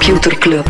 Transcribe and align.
Computer 0.00 0.38
Club. 0.38 0.64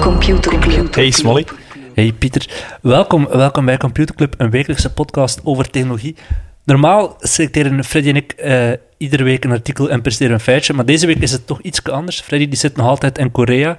Computer 0.00 0.58
Club. 0.58 0.94
Hey 0.94 1.10
Smolly. 1.10 1.46
Hey 1.94 2.12
Pieter, 2.12 2.48
welkom, 2.82 3.28
welkom 3.28 3.64
bij 3.64 3.76
Computer 3.76 4.14
Club, 4.14 4.34
een 4.38 4.50
wekelijkse 4.50 4.92
podcast 4.92 5.40
over 5.44 5.70
technologie. 5.70 6.16
Normaal 6.64 7.16
selecteren 7.18 7.84
Freddy 7.84 8.08
en 8.08 8.16
ik 8.16 8.32
eh, 8.32 8.70
iedere 8.98 9.22
week 9.22 9.44
een 9.44 9.52
artikel 9.52 9.90
en 9.90 10.02
presteren 10.02 10.32
een 10.32 10.40
feitje, 10.40 10.72
maar 10.72 10.84
deze 10.84 11.06
week 11.06 11.18
is 11.18 11.32
het 11.32 11.46
toch 11.46 11.60
iets 11.60 11.84
anders. 11.84 12.20
Freddy 12.20 12.48
die 12.48 12.58
zit 12.58 12.76
nog 12.76 12.86
altijd 12.86 13.18
in 13.18 13.32
Korea. 13.32 13.76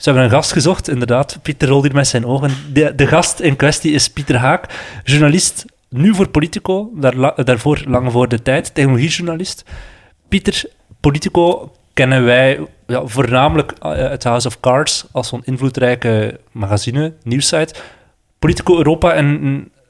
Ze 0.00 0.08
hebben 0.08 0.24
een 0.24 0.30
gast 0.30 0.52
gezocht, 0.52 0.88
inderdaad. 0.88 1.38
Pieter 1.42 1.68
rolt 1.68 1.82
hier 1.82 1.94
met 1.94 2.06
zijn 2.06 2.26
ogen. 2.26 2.50
De, 2.72 2.94
de 2.94 3.06
gast 3.06 3.40
in 3.40 3.56
kwestie 3.56 3.92
is 3.92 4.10
Pieter 4.10 4.36
Haak, 4.36 4.64
journalist, 5.04 5.64
nu 5.88 6.14
voor 6.14 6.28
Politico, 6.28 6.90
daar, 6.94 7.44
daarvoor 7.44 7.82
lang 7.86 8.12
voor 8.12 8.28
de 8.28 8.42
tijd, 8.42 8.74
technologiejournalist. 8.74 9.64
Pieter, 10.28 10.64
Politico 11.00 11.72
kennen 11.92 12.24
wij 12.24 12.66
ja, 12.86 13.06
voornamelijk 13.06 13.72
eh, 13.72 13.90
uit 13.90 14.24
House 14.24 14.46
of 14.46 14.60
Cards 14.60 15.06
als 15.12 15.28
zo'n 15.28 15.42
invloedrijke 15.44 16.40
magazine, 16.52 17.12
nieuwssite. 17.22 17.74
Politico 18.38 18.76
Europa, 18.76 19.12
en 19.12 19.38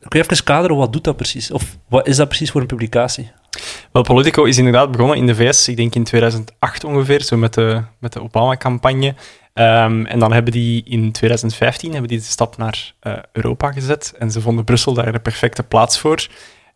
kun 0.08 0.20
je 0.20 0.24
even 0.30 0.44
kaderen, 0.44 0.76
wat 0.76 0.92
doet 0.92 1.04
dat 1.04 1.16
precies? 1.16 1.50
Of 1.50 1.76
wat 1.88 2.06
is 2.06 2.16
dat 2.16 2.28
precies 2.28 2.50
voor 2.50 2.60
een 2.60 2.66
publicatie? 2.66 3.30
Wel, 3.92 4.02
Politico 4.02 4.44
is 4.44 4.58
inderdaad 4.58 4.90
begonnen 4.90 5.16
in 5.16 5.26
de 5.26 5.34
VS, 5.34 5.68
ik 5.68 5.76
denk 5.76 5.94
in 5.94 6.04
2008 6.04 6.84
ongeveer, 6.84 7.22
zo 7.22 7.36
met 7.36 7.54
de, 7.54 7.82
met 7.98 8.12
de 8.12 8.22
Obama-campagne. 8.22 9.14
Ehm, 9.60 10.04
en 10.04 10.18
dan 10.18 10.32
hebben 10.32 10.52
die 10.52 10.82
in 10.84 11.12
2015 11.12 11.90
hebben 11.90 12.08
die 12.08 12.18
de 12.18 12.24
stap 12.24 12.56
naar 12.56 12.94
eh, 13.00 13.12
Europa 13.32 13.72
gezet. 13.72 14.14
En 14.18 14.30
ze 14.30 14.40
vonden 14.40 14.64
Brussel 14.64 14.94
daar 14.94 15.12
de 15.12 15.18
perfecte 15.18 15.62
plaats 15.62 15.98
voor. 15.98 16.26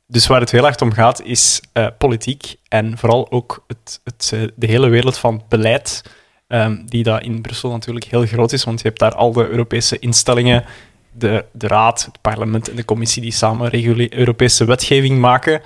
Dus 0.07 0.27
waar 0.27 0.41
het 0.41 0.51
heel 0.51 0.67
erg 0.67 0.81
om 0.81 0.93
gaat, 0.93 1.23
is 1.23 1.61
eh, 1.73 1.87
politiek. 1.99 2.55
En 2.69 2.99
vooral 2.99 3.31
ook 3.31 3.65
het, 3.67 4.01
het, 4.05 4.31
eh, 4.35 4.41
de 4.57 4.67
hele 4.67 4.89
wereld 4.89 5.19
van 5.19 5.43
beleid, 5.49 6.03
ehm, 6.47 6.85
die 6.87 7.03
daar 7.03 7.25
in 7.25 7.43
Brussel 7.43 7.71
natuurlijk 7.71 8.05
heel 8.05 8.27
groot 8.27 8.53
is. 8.53 8.65
Want 8.65 8.81
je 8.81 8.89
hebt 8.89 9.01
daar 9.01 9.15
al 9.15 9.33
de 9.33 9.49
Europese 9.49 9.99
instellingen, 9.99 10.65
de, 11.13 11.45
de 11.53 11.67
Raad, 11.67 12.05
het 12.05 12.21
parlement 12.21 12.69
en 12.71 12.77
de 12.77 12.85
commissie 12.85 13.23
die 13.23 13.33
samen 13.33 13.71
Europese 14.19 14.65
wetgeving 14.65 15.19
maken. 15.19 15.63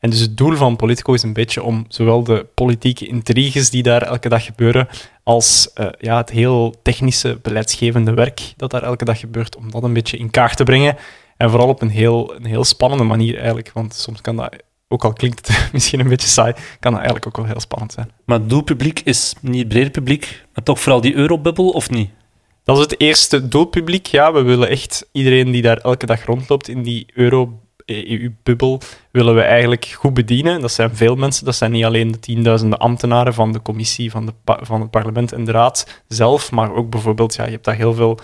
En 0.00 0.10
dus 0.10 0.20
het 0.20 0.36
doel 0.36 0.56
van 0.56 0.76
Politico 0.76 1.12
is 1.12 1.22
een 1.22 1.32
beetje 1.32 1.62
om 1.62 1.84
zowel 1.88 2.22
de 2.22 2.46
politieke 2.54 3.06
intriges 3.06 3.70
die 3.70 3.82
daar 3.82 4.02
elke 4.02 4.28
dag 4.28 4.44
gebeuren, 4.44 4.88
als 5.26 5.70
eh, 5.74 5.86
ja, 5.98 6.16
het 6.16 6.30
heel 6.30 6.74
technische, 6.82 7.38
beleidsgevende 7.42 8.14
werk 8.14 8.52
dat 8.56 8.70
daar 8.70 8.82
elke 8.82 9.04
dag 9.04 9.20
gebeurt, 9.20 9.56
om 9.56 9.70
dat 9.70 9.82
een 9.82 9.92
beetje 9.92 10.16
in 10.16 10.30
kaart 10.30 10.56
te 10.56 10.64
brengen. 10.64 10.96
En 11.36 11.50
vooral 11.50 11.68
op 11.68 11.82
een 11.82 11.88
heel, 11.88 12.34
een 12.34 12.44
heel 12.44 12.64
spannende 12.64 13.04
manier 13.04 13.36
eigenlijk, 13.36 13.70
want 13.72 13.94
soms 13.94 14.20
kan 14.20 14.36
dat, 14.36 14.56
ook 14.88 15.04
al 15.04 15.12
klinkt 15.12 15.46
het 15.46 15.68
misschien 15.72 16.00
een 16.00 16.08
beetje 16.08 16.28
saai, 16.28 16.52
kan 16.80 16.90
dat 16.90 17.00
eigenlijk 17.00 17.26
ook 17.26 17.36
wel 17.36 17.46
heel 17.46 17.60
spannend 17.60 17.92
zijn. 17.92 18.10
Maar 18.24 18.38
het 18.38 18.48
doelpubliek 18.48 19.00
is 19.00 19.34
niet 19.40 19.58
het 19.58 19.68
brede 19.68 19.90
publiek, 19.90 20.46
maar 20.54 20.64
toch 20.64 20.80
vooral 20.80 21.00
die 21.00 21.14
eurobubbel, 21.14 21.68
of 21.68 21.90
niet? 21.90 22.10
Dat 22.64 22.76
is 22.76 22.82
het 22.82 23.00
eerste 23.00 23.48
doelpubliek. 23.48 24.06
Ja, 24.06 24.32
we 24.32 24.42
willen 24.42 24.68
echt 24.68 25.08
iedereen 25.12 25.50
die 25.50 25.62
daar 25.62 25.76
elke 25.76 26.06
dag 26.06 26.24
rondloopt 26.24 26.68
in 26.68 26.82
die 26.82 27.06
euro-EU-bubbel, 27.86 28.80
willen 29.10 29.34
we 29.34 29.40
eigenlijk 29.40 29.84
goed 29.98 30.14
bedienen. 30.14 30.60
Dat 30.60 30.72
zijn 30.72 30.96
veel 30.96 31.16
mensen. 31.16 31.44
Dat 31.44 31.54
zijn 31.54 31.70
niet 31.70 31.84
alleen 31.84 32.12
de 32.12 32.18
tienduizenden 32.18 32.78
ambtenaren 32.78 33.34
van 33.34 33.52
de 33.52 33.62
commissie, 33.62 34.10
van, 34.10 34.26
de 34.26 34.32
van 34.44 34.80
het 34.80 34.90
parlement 34.90 35.32
en 35.32 35.44
de 35.44 35.52
raad 35.52 36.02
zelf, 36.08 36.50
maar 36.50 36.74
ook 36.74 36.90
bijvoorbeeld, 36.90 37.34
ja, 37.34 37.44
je 37.44 37.50
hebt 37.50 37.64
daar 37.64 37.74
heel 37.74 37.94
veel 37.94 38.18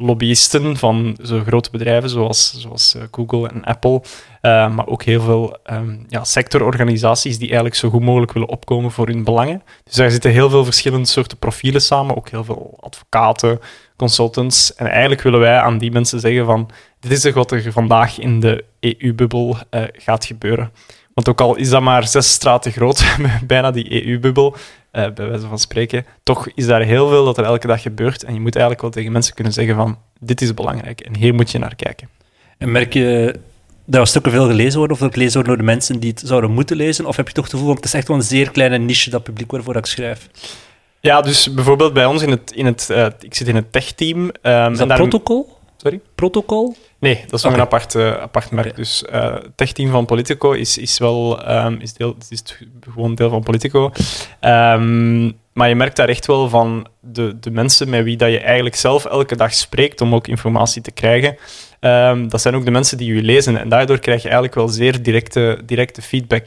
lobbyisten 0.00 0.76
van 0.76 1.16
zo 1.22 1.42
grote 1.46 1.70
bedrijven 1.70 2.10
zoals, 2.10 2.54
zoals 2.60 2.94
eh, 2.94 3.02
Google 3.10 3.48
en 3.48 3.64
Apple, 3.64 4.02
eh, 4.40 4.74
maar 4.74 4.86
ook 4.86 5.02
heel 5.02 5.20
veel 5.20 5.58
ehm, 5.64 5.96
ja, 6.08 6.24
sectororganisaties 6.24 7.36
die 7.36 7.46
eigenlijk 7.46 7.76
zo 7.76 7.90
goed 7.90 8.02
mogelijk 8.02 8.32
willen 8.32 8.48
opkomen 8.48 8.90
voor 8.90 9.06
hun 9.06 9.24
belangen. 9.24 9.62
Dus 9.84 9.94
daar 9.94 10.10
zitten 10.10 10.30
heel 10.30 10.50
veel 10.50 10.64
verschillende 10.64 11.06
soorten 11.06 11.38
profielen 11.38 11.80
samen, 11.80 12.16
ook 12.16 12.28
heel 12.28 12.44
veel 12.44 12.78
advocaten, 12.80 13.60
consultants. 13.96 14.74
En 14.74 14.86
eigenlijk 14.86 15.22
willen 15.22 15.40
wij 15.40 15.58
aan 15.58 15.78
die 15.78 15.90
mensen 15.90 16.20
zeggen 16.20 16.44
van, 16.44 16.70
dit 17.00 17.24
is 17.24 17.32
wat 17.32 17.52
er 17.52 17.72
vandaag 17.72 18.18
in 18.18 18.40
de 18.40 18.64
EU-bubbel 18.80 19.56
eh, 19.70 19.82
gaat 19.92 20.24
gebeuren. 20.24 20.70
Want 21.14 21.28
ook 21.28 21.40
al 21.40 21.56
is 21.56 21.68
dat 21.70 21.82
maar 21.82 22.06
zes 22.08 22.30
straten 22.32 22.72
groot, 22.72 23.04
bijna 23.46 23.70
die 23.70 24.06
EU-bubbel, 24.06 24.56
eh, 24.90 25.10
bij 25.14 25.28
wijze 25.28 25.46
van 25.46 25.58
spreken, 25.58 26.06
toch 26.22 26.48
is 26.54 26.66
daar 26.66 26.82
heel 26.82 27.08
veel 27.08 27.24
dat 27.24 27.38
er 27.38 27.44
elke 27.44 27.66
dag 27.66 27.82
gebeurt. 27.82 28.22
En 28.24 28.34
je 28.34 28.40
moet 28.40 28.52
eigenlijk 28.54 28.82
wel 28.82 28.90
tegen 28.90 29.12
mensen 29.12 29.34
kunnen 29.34 29.52
zeggen 29.52 29.74
van, 29.74 29.98
dit 30.20 30.40
is 30.40 30.54
belangrijk 30.54 31.00
en 31.00 31.16
hier 31.16 31.34
moet 31.34 31.50
je 31.50 31.58
naar 31.58 31.74
kijken. 31.74 32.08
En 32.58 32.70
merk 32.72 32.92
je 32.92 33.34
dat 33.84 34.00
er 34.00 34.06
stukken 34.06 34.32
veel 34.32 34.46
gelezen 34.46 34.78
worden, 34.78 34.96
of 34.96 35.02
dat 35.02 35.12
gelezen 35.12 35.34
worden 35.34 35.52
door 35.56 35.66
de 35.66 35.70
mensen 35.72 36.00
die 36.00 36.10
het 36.10 36.22
zouden 36.24 36.50
moeten 36.50 36.76
lezen? 36.76 37.06
Of 37.06 37.16
heb 37.16 37.28
je 37.28 37.34
toch 37.34 37.44
het 37.44 37.52
gevoel, 37.52 37.68
want 37.68 37.78
het 37.78 37.88
is 37.88 37.94
echt 37.98 38.08
wel 38.08 38.16
een 38.16 38.22
zeer 38.22 38.50
kleine 38.50 38.78
niche, 38.78 39.10
dat 39.10 39.22
publiek 39.22 39.50
waarvoor 39.50 39.76
ik 39.76 39.86
schrijf? 39.86 40.28
Ja, 41.00 41.20
dus 41.20 41.54
bijvoorbeeld 41.54 41.92
bij 41.92 42.04
ons 42.06 42.22
in 42.22 42.30
het, 42.30 42.52
in 42.52 42.66
het 42.66 42.90
eh, 42.90 43.06
ik 43.20 43.34
zit 43.34 43.48
in 43.48 43.54
het 43.56 43.72
tech-team. 43.72 44.30
ehm, 44.42 44.56
Is 44.56 44.64
en 44.66 44.74
dat 44.76 44.88
daar- 44.88 44.96
protocol? 44.96 45.57
Sorry? 45.82 46.00
Protocol? 46.14 46.76
Nee, 46.98 47.20
dat 47.24 47.32
is 47.32 47.42
nog 47.42 47.52
een 47.52 47.60
apart, 47.60 47.94
eh, 47.94 48.12
apart 48.12 48.50
merk. 48.50 48.76
Dus 48.76 49.04
eh, 49.04 49.34
het 49.34 49.56
techteam 49.56 49.90
van 49.90 50.04
Politico 50.04 50.52
is, 50.52 50.78
is 50.78 50.98
wel 50.98 51.44
ehm, 51.44 51.76
is 51.80 51.92
deel, 51.92 52.16
is 52.28 52.42
gewoon 52.92 53.14
deel 53.14 53.30
van 53.30 53.42
Politico. 53.42 53.92
Ehm, 54.40 55.24
maar 55.52 55.68
je 55.68 55.74
merkt 55.74 55.96
daar 55.96 56.08
echt 56.08 56.26
wel 56.26 56.48
van 56.48 56.86
de, 57.00 57.38
de 57.40 57.50
mensen 57.50 57.88
met 57.88 58.04
wie 58.04 58.16
dat 58.16 58.30
je 58.30 58.38
eigenlijk 58.40 58.76
zelf 58.76 59.04
elke 59.04 59.36
dag 59.36 59.54
spreekt 59.54 60.00
om 60.00 60.14
ook 60.14 60.26
informatie 60.26 60.82
te 60.82 60.90
krijgen. 60.90 61.36
ehm, 61.80 62.28
dat 62.28 62.40
zijn 62.40 62.54
ook 62.54 62.64
de 62.64 62.70
mensen 62.70 62.98
die 62.98 63.14
je 63.14 63.22
lezen. 63.22 63.56
En 63.56 63.68
daardoor 63.68 63.98
krijg 63.98 64.18
je 64.18 64.28
eigenlijk 64.28 64.54
wel 64.54 64.68
zeer 64.68 65.02
directe, 65.02 65.62
directe 65.66 66.02
feedback. 66.02 66.46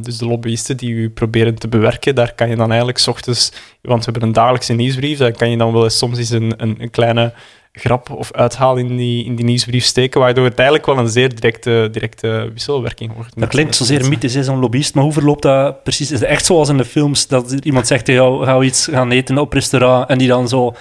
Dus 0.00 0.18
de 0.18 0.26
lobbyisten 0.26 0.76
die 0.76 0.90
u 0.90 1.10
proberen 1.10 1.54
te 1.54 1.68
bewerken, 1.68 2.14
daar 2.14 2.34
kan 2.34 2.48
je 2.48 2.56
dan 2.56 2.68
eigenlijk 2.68 2.98
's 2.98 3.06
ochtends, 3.06 3.52
want 3.82 4.04
we 4.04 4.10
hebben 4.10 4.28
een 4.28 4.34
dagelijkse 4.34 4.72
nieuwsbrief, 4.72 5.18
daar 5.18 5.32
kan 5.32 5.50
je 5.50 5.56
dan 5.56 5.72
wel 5.72 5.84
eens 5.84 5.98
soms 5.98 6.18
eens 6.18 6.30
een, 6.30 6.54
een, 6.56 6.76
een 6.78 6.90
kleine 6.90 7.32
grap 7.72 8.10
of 8.10 8.32
uithaal 8.32 8.76
in 8.76 8.96
die, 8.96 9.24
in 9.24 9.36
die 9.36 9.44
nieuwsbrief 9.44 9.84
steken, 9.84 10.20
waardoor 10.20 10.44
het 10.44 10.54
eigenlijk 10.54 10.86
wel 10.86 10.98
een 10.98 11.08
zeer 11.08 11.34
directe, 11.34 11.88
directe 11.92 12.50
wisselwerking 12.52 13.12
wordt. 13.14 13.40
Dat 13.40 13.48
klinkt 13.48 13.76
zozeer 13.76 14.08
mythisch, 14.08 14.32
zo'n 14.32 14.58
lobbyist, 14.58 14.94
maar 14.94 15.04
hoe 15.04 15.12
verloopt 15.12 15.42
dat 15.42 15.82
precies? 15.82 16.10
Is 16.10 16.20
het 16.20 16.28
echt 16.28 16.44
zoals 16.44 16.68
in 16.68 16.76
de 16.76 16.84
films, 16.84 17.26
dat 17.26 17.52
iemand 17.62 17.86
zegt 17.86 18.04
tegen 18.04 18.22
jou, 18.22 18.58
we 18.58 18.64
iets 18.64 18.86
gaan 18.86 19.10
eten 19.10 19.38
op 19.38 19.52
restaurant, 19.52 20.08
en 20.08 20.18
die 20.18 20.28
dan 20.28 20.48
zo 20.48 20.74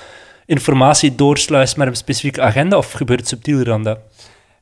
informatie 0.46 1.16
doorsluist 1.16 1.78
met 1.78 1.88
een 1.88 1.96
specifieke 1.96 2.42
agenda, 2.42 2.78
of 2.78 2.92
gebeurt 2.92 3.20
het 3.20 3.30
subtieler 3.30 3.66
dan 3.66 3.84
dat? 3.84 4.00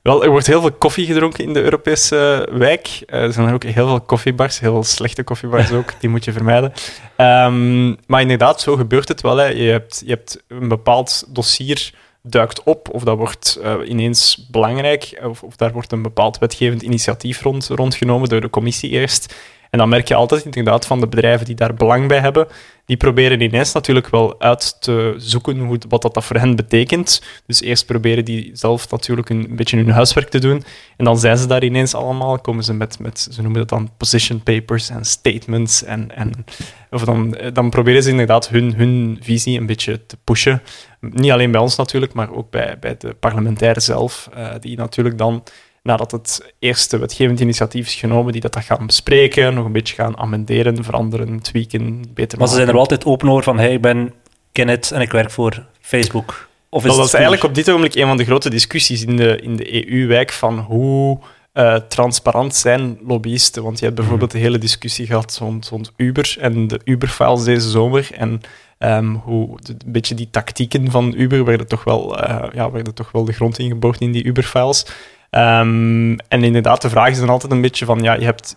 Wel, 0.01 0.23
er 0.23 0.29
wordt 0.29 0.47
heel 0.47 0.61
veel 0.61 0.71
koffie 0.71 1.05
gedronken 1.05 1.43
in 1.43 1.53
de 1.53 1.61
Europese 1.61 2.47
wijk. 2.51 3.03
Eh, 3.05 3.21
er 3.21 3.33
zijn 3.33 3.53
ook 3.53 3.63
heel 3.63 3.87
veel 3.87 4.01
koffiebars, 4.01 4.59
heel 4.59 4.71
veel 4.71 4.83
slechte 4.83 5.23
koffiebars 5.23 5.71
ook, 5.79 5.93
die 5.99 6.09
moet 6.09 6.25
je 6.25 6.31
vermijden. 6.31 6.73
Ehm, 7.15 7.87
maar 8.05 8.21
inderdaad, 8.21 8.61
zo 8.61 8.75
gebeurt 8.75 9.07
het 9.07 9.21
wel. 9.21 9.37
Hè. 9.37 9.45
Je, 9.45 9.69
hebt, 9.69 10.01
je 10.05 10.09
hebt 10.09 10.43
een 10.47 10.67
bepaald 10.67 11.23
dossier 11.27 11.93
duikt 12.29 12.63
op, 12.63 12.89
of 12.93 13.03
dat 13.03 13.17
wordt 13.17 13.59
eh, 13.61 13.75
ineens 13.85 14.47
belangrijk, 14.51 15.19
of, 15.23 15.43
of 15.43 15.55
daar 15.55 15.71
wordt 15.71 15.91
een 15.91 16.01
bepaald 16.01 16.37
wetgevend 16.37 16.81
initiatief 16.81 17.41
rond, 17.41 17.67
rondgenomen 17.67 18.29
door 18.29 18.41
de 18.41 18.49
commissie 18.49 18.89
eerst. 18.89 19.35
En 19.69 19.77
dan 19.77 19.89
merk 19.89 20.07
je 20.07 20.15
altijd 20.15 20.45
inderdaad 20.45 20.85
van 20.85 20.99
de 20.99 21.07
bedrijven 21.07 21.45
die 21.45 21.55
daar 21.55 21.73
belang 21.73 22.07
bij 22.07 22.19
hebben, 22.19 22.47
die 22.87 22.97
proberen 22.97 23.41
ineens 23.41 23.73
natuurlijk 23.73 24.07
wel 24.07 24.41
uit 24.41 24.81
te 24.81 25.13
zoeken 25.17 25.59
hoe, 25.59 25.77
wat 25.89 26.01
dat, 26.01 26.23
voor 26.23 26.35
hen 26.35 26.55
betekent. 26.55 27.21
Dus 27.45 27.61
eerst 27.61 27.85
proberen 27.85 28.25
die 28.25 28.49
zelf 28.53 28.91
natuurlijk 28.91 29.29
een, 29.29 29.55
beetje 29.55 29.77
hun 29.77 29.89
huiswerk 29.89 30.29
te 30.29 30.39
doen. 30.39 30.63
En 30.97 31.05
dan 31.05 31.19
zijn 31.19 31.37
ze 31.37 31.47
daar 31.47 31.63
ineens 31.63 31.93
allemaal, 31.93 32.39
komen 32.39 32.63
ze 32.63 32.73
met, 32.73 32.99
met 32.99 33.27
ze 33.31 33.41
noemen 33.41 33.59
dat 33.59 33.69
dan 33.69 33.89
position 33.97 34.43
papers 34.43 34.89
en 34.89 35.05
statements. 35.05 35.83
En, 35.83 36.15
en, 36.15 36.45
of 36.89 37.03
dan, 37.03 37.37
dan 37.53 37.69
proberen 37.69 38.03
ze 38.03 38.09
inderdaad 38.09 38.49
hun, 38.49 38.75
hun 38.75 39.17
visie 39.21 39.59
een 39.59 39.65
beetje 39.65 40.05
te 40.05 40.17
pushen. 40.23 40.61
Niet 40.99 41.31
alleen 41.31 41.51
bij 41.51 41.61
ons 41.61 41.75
natuurlijk, 41.75 42.13
maar 42.13 42.31
ook 42.33 42.49
bij, 42.49 42.77
bij 42.79 42.97
de 42.97 43.13
parlementairen 43.13 43.81
zelf, 43.81 44.29
eh, 44.33 44.53
die 44.59 44.77
natuurlijk 44.77 45.17
dan 45.17 45.43
nadat 45.87 46.11
het 46.11 46.53
eerste 46.59 46.97
wetgevend 46.97 47.39
initiatief 47.39 47.87
is 47.87 47.95
genomen, 47.95 48.31
die 48.31 48.41
dat, 48.41 48.53
dat 48.53 48.63
gaan 48.63 48.85
bespreken, 48.85 49.53
nog 49.53 49.65
een 49.65 49.71
beetje 49.71 49.95
gaan 49.95 50.17
amenderen, 50.17 50.83
veranderen, 50.83 51.39
tweaken, 51.41 52.05
beter 52.13 52.37
Maar 52.37 52.47
ze 52.47 52.53
zijn 52.53 52.67
er 52.67 52.73
maken. 52.73 52.73
wel 52.73 52.79
altijd 52.79 53.05
open 53.05 53.29
over 53.29 53.43
van, 53.43 53.57
hey, 53.59 53.73
ik 53.73 53.81
ben 53.81 54.13
Kenneth 54.51 54.91
en 54.91 55.01
ik 55.01 55.11
werk 55.11 55.31
voor 55.31 55.65
Facebook. 55.81 56.47
Of 56.69 56.81
is 56.83 56.87
Wel, 56.89 56.97
dat 56.97 57.05
is 57.07 57.13
eigenlijk 57.13 57.43
op 57.43 57.55
dit 57.55 57.69
ogenblik 57.69 57.95
een 57.95 58.07
van 58.07 58.17
de 58.17 58.25
grote 58.25 58.49
discussies 58.49 59.03
in 59.05 59.15
de, 59.15 59.39
in 59.41 59.55
de 59.55 59.91
EU-wijk 59.91 60.31
van 60.31 60.59
hoe 60.59 61.19
eh, 61.53 61.75
transparant 61.75 62.55
zijn 62.55 62.97
lobbyisten. 63.07 63.63
Want 63.63 63.79
je 63.79 63.85
hebt 63.85 63.97
bijvoorbeeld 63.97 64.31
de 64.31 64.37
hele 64.37 64.57
discussie 64.57 65.05
gehad 65.05 65.37
rond, 65.41 65.67
rond 65.67 65.91
Uber 65.95 66.35
en 66.39 66.67
de 66.67 66.79
Uber-files 66.83 67.43
deze 67.43 67.69
zomer. 67.69 68.09
En 68.13 68.41
ehm, 68.77 69.13
hoe 69.13 69.57
de- 69.61 69.75
een 69.85 69.91
beetje 69.91 70.15
die 70.15 70.27
tactieken 70.31 70.91
van 70.91 71.13
Uber 71.17 71.45
werden 71.45 71.67
toch 71.67 71.83
wel, 71.83 72.19
eh, 72.19 72.49
ja, 72.53 72.71
werden 72.71 72.93
toch 72.93 73.11
wel 73.11 73.25
de 73.25 73.33
grond 73.33 73.59
ingeboord 73.59 74.01
in 74.01 74.11
die 74.11 74.23
Uber-files. 74.23 74.85
Ehm, 75.29 76.17
en 76.27 76.43
inderdaad, 76.43 76.81
de 76.81 76.89
vraag 76.89 77.09
is 77.09 77.19
dan 77.19 77.29
altijd 77.29 77.51
een 77.51 77.61
beetje 77.61 77.85
van, 77.85 78.01
ja, 78.01 78.13
je, 78.13 78.25
hebt, 78.25 78.55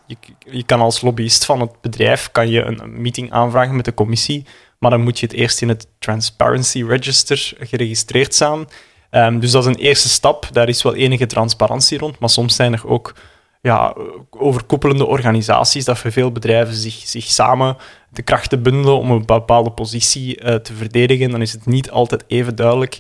je, 0.51 0.63
kan 0.63 0.81
als 0.81 1.01
lobbyist 1.01 1.45
van 1.45 1.61
het 1.61 1.81
bedrijf 1.81 2.29
kan 2.33 2.49
je 2.49 2.63
een, 2.63 3.03
meeting 3.03 3.33
aanvragen 3.33 3.77
met 3.77 3.85
de 3.85 3.95
commissie, 3.95 4.47
maar 4.79 4.91
dan 4.91 5.03
moet 5.03 5.19
je 5.19 5.27
het 5.27 5.35
eerst 5.35 5.63
in 5.63 5.69
het 5.69 5.87
Transparency 5.99 6.85
Register 6.85 7.53
geregistreerd 7.59 8.35
staan. 8.35 8.69
Ehm, 9.11 9.39
dus 9.39 9.51
dat 9.51 9.63
is 9.63 9.75
een 9.75 9.83
eerste 9.83 10.09
stap. 10.09 10.49
Daar 10.53 10.69
is 10.69 10.83
wel 10.83 10.95
enige 10.95 11.27
transparantie 11.27 11.99
rond, 11.99 12.19
maar 12.19 12.31
soms 12.31 12.57
zijn 12.57 12.73
er 12.73 12.87
ook 12.87 13.15
ja, 13.63 13.95
overkoepelende 14.31 15.07
organisaties 15.07 15.85
dat 15.85 15.99
veel 15.99 16.33
bedrijven 16.33 16.75
zich, 16.75 16.95
zich 16.95 17.25
samen 17.25 17.77
de 18.11 18.23
krachten 18.23 18.63
bundelen 18.63 18.99
om 18.99 19.11
een 19.11 19.27
bepaalde 19.27 19.71
positie 19.71 20.43
uh, 20.43 20.55
te 20.55 20.75
verdedigen. 20.75 21.31
Dan 21.31 21.43
is 21.43 21.53
het 21.53 21.67
niet 21.67 21.91
altijd 21.91 22.25
even 22.27 22.57
duidelijk 22.57 22.99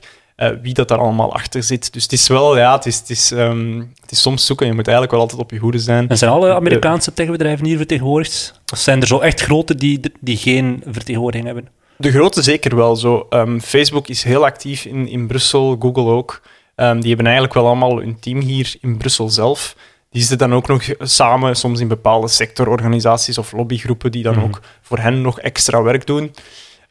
wie 0.62 0.74
dat 0.74 0.88
daar 0.88 0.98
allemaal 0.98 1.32
achter 1.32 1.62
zit. 1.62 1.92
Dus 1.92 2.02
het 2.02 2.12
is 2.12 2.28
wel, 2.28 2.56
ja, 2.56 2.74
het 2.74 2.86
is, 2.86 2.98
het 2.98 3.10
is, 3.10 3.30
um, 3.30 3.92
het 4.00 4.10
is 4.10 4.22
soms 4.22 4.46
zoeken. 4.46 4.66
Je 4.66 4.72
moet 4.72 4.86
eigenlijk 4.86 5.10
wel 5.10 5.20
altijd 5.20 5.40
op 5.40 5.50
je 5.50 5.58
hoede 5.58 5.78
zijn. 5.78 6.08
En 6.08 6.18
zijn 6.18 6.30
alle 6.30 6.54
Amerikaanse 6.54 7.12
techbedrijven 7.12 7.66
hier 7.66 7.76
vertegenwoordigd? 7.76 8.60
Of 8.72 8.78
zijn 8.78 9.00
er 9.00 9.06
zo 9.06 9.18
echt 9.18 9.40
grote 9.40 9.74
die, 9.74 10.00
die 10.20 10.36
geen 10.36 10.82
vertegenwoordiging 10.86 11.46
hebben? 11.46 11.68
De 11.96 12.10
grote 12.10 12.42
zeker 12.42 12.76
wel 12.76 12.96
zo. 12.96 13.26
Um, 13.30 13.60
Facebook 13.60 14.08
is 14.08 14.22
heel 14.22 14.44
actief 14.44 14.84
in, 14.84 15.08
in 15.08 15.26
Brussel, 15.26 15.76
Google 15.78 16.04
ook. 16.04 16.42
Um, 16.76 17.00
die 17.00 17.08
hebben 17.08 17.26
eigenlijk 17.26 17.54
wel 17.54 17.66
allemaal 17.66 17.98
hun 17.98 18.20
team 18.20 18.40
hier 18.40 18.74
in 18.80 18.96
Brussel 18.96 19.28
zelf. 19.28 19.76
Die 20.10 20.20
zitten 20.20 20.38
dan 20.48 20.54
ook 20.54 20.68
nog 20.68 20.82
samen, 20.98 21.56
soms 21.56 21.80
in 21.80 21.88
bepaalde 21.88 22.28
sectororganisaties 22.28 23.38
of 23.38 23.52
lobbygroepen, 23.52 24.10
die 24.10 24.22
dan 24.22 24.34
mm 24.34 24.38
-hmm. 24.40 24.48
ook 24.48 24.60
voor 24.82 24.98
hen 24.98 25.20
nog 25.20 25.40
extra 25.40 25.82
werk 25.82 26.06
doen. 26.06 26.34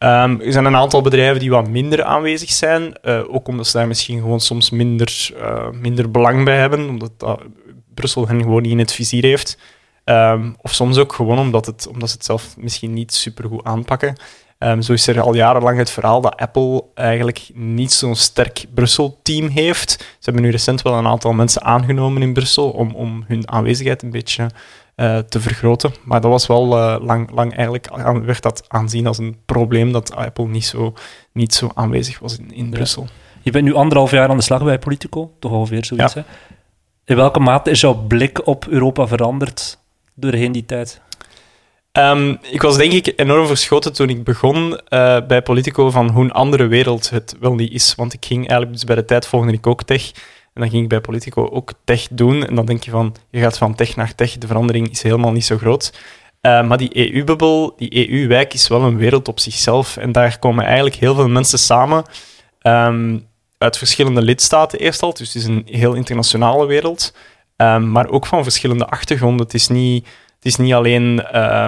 Um, 0.04 0.42
er 0.42 0.52
zijn 0.52 0.66
een 0.66 0.76
aantal 0.76 1.02
bedrijven 1.02 1.40
die 1.40 1.50
wat 1.50 1.68
minder 1.68 2.04
aanwezig 2.04 2.50
zijn, 2.50 2.94
uh, 3.04 3.34
ook 3.34 3.48
omdat 3.48 3.68
ze 3.68 3.78
daar 3.78 3.88
misschien 3.88 4.20
gewoon 4.20 4.40
soms 4.40 4.70
minder, 4.70 5.30
uh, 5.38 5.70
minder 5.70 6.12
belang 6.12 6.46
bij 6.46 6.58
hebben, 6.58 6.90
omdat 6.90 7.12
Brussel 7.94 8.28
hen 8.28 8.42
gewoon 8.42 8.62
niet 8.62 8.72
in 8.72 8.80
het 8.80 8.94
vizier 8.94 9.24
heeft. 9.24 9.58
Um, 10.06 10.56
of 10.62 10.74
soms 10.74 10.98
ook 10.98 11.14
gewoon 11.14 11.40
omdat, 11.40 11.66
het, 11.66 11.88
omdat 11.88 12.10
ze 12.10 12.16
het 12.16 12.26
zelf 12.26 12.56
misschien 12.58 12.94
niet 12.94 13.14
supergoed 13.14 13.64
aanpakken. 13.64 14.16
Um, 14.60 14.82
zo 14.82 14.94
is 14.94 15.08
er 15.08 15.22
al 15.22 15.36
jarenlang 15.36 15.78
het 15.78 15.90
verhaal 15.90 16.22
dat 16.22 16.36
Apple 16.36 16.84
eigenlijk 16.94 17.50
niet 17.54 17.92
zo'n 17.92 18.16
sterk 18.16 18.66
Brussel-team 18.74 19.48
heeft. 19.48 19.92
Ze 19.92 20.06
hebben 20.22 20.44
nu 20.44 20.50
recent 20.50 20.82
wel 20.82 20.94
een 20.94 21.08
aantal 21.08 21.34
mensen 21.34 21.64
aangenomen 21.64 22.22
in 22.22 22.34
Brussel 22.34 22.70
om, 22.70 22.96
om 22.96 23.24
hun 23.28 23.52
aanwezigheid 23.52 24.02
een 24.02 24.10
beetje 24.10 24.50
te 25.30 25.40
vergroten. 25.40 25.94
Maar 26.04 26.22
dat 26.22 26.32
was 26.32 26.48
wel 26.48 26.78
uh, 26.78 27.06
lang, 27.06 27.32
lang 27.32 27.56
eigenlijk, 27.56 27.90
werd 28.26 28.42
dat 28.42 28.64
aanzien 28.68 29.08
als 29.08 29.18
een 29.18 29.38
probleem 29.46 29.92
dat 29.92 30.16
Apple 30.16 30.48
niet 30.48 30.66
zo, 30.66 30.94
niet 31.32 31.54
zo 31.54 31.72
aanwezig 31.74 32.20
was 32.20 32.38
in, 32.38 32.52
in 32.54 32.70
Brussel. 32.70 33.08
Je 33.42 33.52
bent 33.52 33.66
nu 33.66 33.74
anderhalf 33.74 34.12
jaar 34.12 34.30
aan 34.30 34.38
de 34.38 34.44
slag 34.44 34.64
bij 34.64 34.80
Politico, 34.80 35.32
toch 35.40 35.52
ongeveer 35.52 35.86
zoiets. 35.86 36.14
Ja. 36.14 36.22
Hè? 36.22 36.28
In 37.06 37.16
welke 37.16 37.40
mate 37.40 37.70
is 37.70 37.82
jouw 37.82 37.94
blik 37.94 38.48
op 38.48 38.68
Europa 38.68 39.08
veranderd 39.08 39.80
doorheen 40.14 40.52
die 40.52 40.66
tijd? 40.66 41.02
Um, 41.92 42.38
ik 42.42 42.62
was 42.62 42.78
denk 42.78 42.92
ik 42.92 43.14
enorm 43.16 43.48
verschoten 43.48 43.94
toen 43.94 44.10
ik 44.10 44.24
begon 44.24 44.72
uh, 44.72 44.78
bij 45.28 45.42
Politico 45.42 45.90
van 45.90 46.10
hoe 46.10 46.24
een 46.24 46.32
andere 46.32 46.68
wereld 46.68 47.10
het 47.10 47.36
wel 47.40 47.56
niet 47.56 47.72
is. 47.72 47.96
Want 47.96 48.14
ik 48.14 48.26
ging 48.26 48.40
eigenlijk 48.40 48.72
dus 48.72 48.84
bij 48.84 48.96
de 48.96 49.06
tijd 49.06 49.28
volgde 49.28 49.52
ik 49.52 49.68
ook 49.68 49.84
tech. 49.84 50.12
En 50.54 50.62
dan 50.62 50.70
ging 50.70 50.84
ik 50.84 50.90
bij 50.90 51.02
Politico 51.02 51.50
ook 51.50 51.74
tech 51.84 52.08
doen. 52.12 52.46
En 52.46 52.56
dan 52.56 52.66
denk 52.66 52.84
je 52.84 52.92
van, 52.92 53.16
je 53.30 53.40
gaat 53.40 53.58
van 53.58 53.76
tech 53.76 53.96
naar 53.96 54.16
tech. 54.16 54.38
De 54.38 54.48
verandering 54.48 54.90
is 54.90 55.02
helemaal 55.02 55.32
niet 55.32 55.46
zo 55.46 55.58
groot. 55.58 55.94
Uh, 56.42 56.68
maar 56.68 56.78
die 56.78 57.14
EU-bubbel, 57.14 57.74
die 57.78 58.10
EU-wijk 58.10 58.54
is 58.54 58.68
wel 58.68 58.82
een 58.82 58.98
wereld 58.98 59.28
op 59.28 59.40
zichzelf. 59.40 59.98
En 59.98 60.12
daar 60.12 60.40
komen 60.40 60.66
eigenlijk 60.66 60.96
heel 60.96 61.16
veel 61.16 61.28
mensen 61.28 61.60
samen. 61.60 62.04
Um, 62.62 63.28
uit 63.58 63.78
verschillende 63.78 64.22
lidstaten 64.22 64.80
eerst 64.80 65.04
al. 65.04 65.14
Dus 65.14 65.34
het 65.34 65.44
is 65.44 65.48
een 65.48 65.64
heel 65.66 65.94
internationale 65.94 66.66
wereld. 66.66 67.14
Um, 67.58 67.92
maar 67.92 68.10
ook 68.10 68.26
van 68.26 68.44
verschillende 68.44 68.86
achtergronden. 68.86 69.46
Het 69.46 69.54
is 69.54 69.68
niet 69.68 70.08
het 70.40 70.48
is 70.48 70.56
niet 70.56 70.74
alleen 70.74 71.26
uh, 71.34 71.68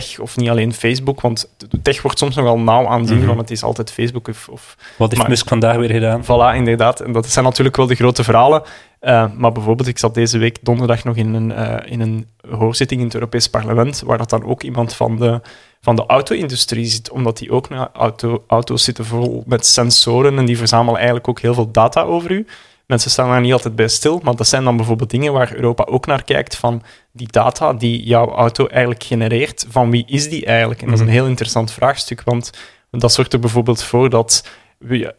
tech 0.00 0.18
of 0.18 0.36
niet 0.36 0.48
alleen 0.48 0.72
Facebook, 0.72 1.20
want 1.20 1.54
tech 1.82 2.02
wordt 2.02 2.18
soms 2.18 2.34
nogal 2.34 2.58
nauw 2.58 2.86
aanzien, 2.86 3.14
mm 3.14 3.18
-hmm. 3.18 3.28
want 3.28 3.40
het 3.40 3.50
is 3.50 3.62
altijd 3.62 3.90
Facebook 3.90 4.28
of... 4.28 4.48
of 4.48 4.76
Wat 4.96 5.12
heeft 5.12 5.28
Musk 5.28 5.48
vandaag 5.48 5.76
weer 5.76 5.90
gedaan? 5.90 6.24
Voilà, 6.24 6.56
inderdaad. 6.56 7.00
En 7.00 7.12
dat 7.12 7.26
zijn 7.26 7.44
natuurlijk 7.44 7.76
wel 7.76 7.86
de 7.86 7.94
grote 7.94 8.24
verhalen. 8.24 8.62
Uh, 9.00 9.24
maar 9.36 9.52
bijvoorbeeld, 9.52 9.88
ik 9.88 9.98
zat 9.98 10.14
deze 10.14 10.38
week 10.38 10.58
donderdag 10.62 11.04
nog 11.04 11.16
in 11.16 11.34
een, 11.34 11.50
uh, 11.50 11.76
in 11.84 12.00
een 12.00 12.28
hoorzitting 12.50 13.00
in 13.00 13.06
het 13.06 13.14
Europees 13.14 13.48
Parlement, 13.48 14.02
waar 14.06 14.18
dat 14.18 14.30
dan 14.30 14.44
ook 14.44 14.62
iemand 14.62 14.94
van 14.94 15.16
de, 15.16 15.40
van 15.80 15.96
de 15.96 16.06
auto-industrie 16.06 16.86
zit, 16.86 17.10
omdat 17.10 17.38
die 17.38 17.50
ook 17.50 17.68
naar 17.68 17.88
auto, 17.92 18.44
auto's 18.46 18.84
zitten 18.84 19.04
vol 19.04 19.42
met 19.46 19.66
sensoren 19.66 20.38
en 20.38 20.44
die 20.44 20.58
verzamelen 20.58 20.96
eigenlijk 20.96 21.28
ook 21.28 21.40
heel 21.40 21.54
veel 21.54 21.70
data 21.70 22.02
over 22.02 22.30
u. 22.30 22.46
Mensen 22.86 23.10
staan 23.10 23.28
daar 23.28 23.40
niet 23.40 23.52
altijd 23.52 23.76
bij 23.76 23.88
stil, 23.88 24.20
maar 24.22 24.36
dat 24.36 24.48
zijn 24.48 24.64
dan 24.64 24.76
bijvoorbeeld 24.76 25.10
dingen 25.10 25.32
waar 25.32 25.54
Europa 25.54 25.84
ook 25.84 26.06
naar 26.06 26.24
kijkt 26.24 26.56
van 26.56 26.82
die 27.12 27.28
data 27.30 27.72
die 27.72 28.02
jouw 28.02 28.34
auto 28.34 28.66
eigenlijk 28.66 29.02
genereert, 29.02 29.66
van 29.68 29.90
wie 29.90 30.04
is 30.06 30.28
die 30.28 30.44
eigenlijk? 30.46 30.82
En 30.82 30.86
dat 30.86 30.94
is 30.94 31.00
een 31.00 31.12
heel 31.12 31.26
interessant 31.26 31.72
vraagstuk, 31.72 32.22
want 32.22 32.50
dat 32.90 33.12
zorgt 33.12 33.32
er 33.32 33.38
bijvoorbeeld 33.38 33.82
voor 33.82 34.10
dat 34.10 34.44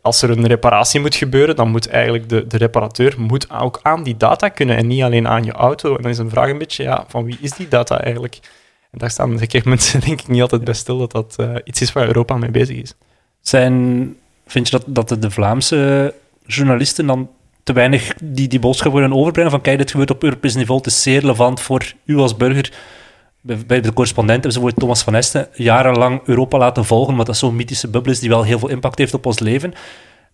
als 0.01 0.21
er 0.21 0.29
een 0.29 0.47
reparatie 0.47 0.99
moet 0.99 1.15
gebeuren, 1.15 1.55
dan 1.55 1.69
moet 1.69 1.87
eigenlijk 1.87 2.29
de, 2.29 2.47
de 2.47 2.57
reparateur 2.57 3.15
moet 3.17 3.49
ook 3.51 3.79
aan 3.81 4.03
die 4.03 4.17
data 4.17 4.49
kunnen 4.49 4.77
en 4.77 4.87
niet 4.87 5.01
alleen 5.01 5.27
aan 5.27 5.43
je 5.43 5.51
auto. 5.51 5.95
En 5.95 6.01
dan 6.01 6.11
is 6.11 6.17
een 6.17 6.29
vraag 6.29 6.49
een 6.49 6.57
beetje, 6.57 6.83
ja, 6.83 7.05
van 7.07 7.25
wie 7.25 7.37
is 7.41 7.51
die 7.51 7.67
data 7.67 8.01
eigenlijk? 8.01 8.39
En 8.91 8.99
daar 8.99 9.09
staan 9.09 9.37
zeker 9.37 9.61
mensen 9.69 9.99
denk 9.99 10.21
ik 10.21 10.27
niet 10.27 10.41
altijd 10.41 10.63
bij 10.63 10.73
stil 10.73 10.97
dat 10.97 11.11
dat 11.11 11.35
uh, 11.39 11.55
iets 11.63 11.81
is 11.81 11.93
waar 11.93 12.07
Europa 12.07 12.37
mee 12.37 12.51
bezig 12.51 12.77
is. 12.77 12.93
Zijn, 13.41 14.15
vind 14.47 14.69
je 14.69 14.79
dat, 14.79 15.07
dat 15.07 15.21
de 15.21 15.31
Vlaamse 15.31 16.13
journalisten 16.45 17.05
dan 17.05 17.29
te 17.65 17.73
weinig 17.73 18.13
die, 18.23 18.47
die 18.47 18.59
boodschap 18.59 18.93
willen 18.93 19.13
overbrengen 19.13 19.51
van 19.51 19.61
kijk, 19.61 19.77
dit 19.77 19.91
gebeurt 19.91 20.11
op 20.11 20.23
Europees 20.23 20.55
niveau, 20.55 20.77
het 20.77 20.87
is 20.87 21.01
zeer 21.01 21.19
relevant 21.19 21.61
voor 21.61 21.93
u 22.05 22.17
als 22.17 22.37
burger. 22.37 22.71
Bij 23.41 23.81
de 23.81 23.93
correspondent 23.93 24.43
hebben 24.43 24.71
ze 24.71 24.75
Thomas 24.75 25.03
van 25.03 25.15
Esten 25.15 25.47
jarenlang 25.53 26.21
Europa 26.25 26.57
laten 26.57 26.85
volgen, 26.85 27.15
wat 27.15 27.25
dat 27.25 27.37
zo'n 27.37 27.55
mythische 27.55 27.89
bubbel 27.89 28.11
is 28.11 28.19
die 28.19 28.29
wel 28.29 28.43
heel 28.43 28.59
veel 28.59 28.69
impact 28.69 28.97
heeft 28.97 29.13
op 29.13 29.25
ons 29.25 29.39
leven. 29.39 29.73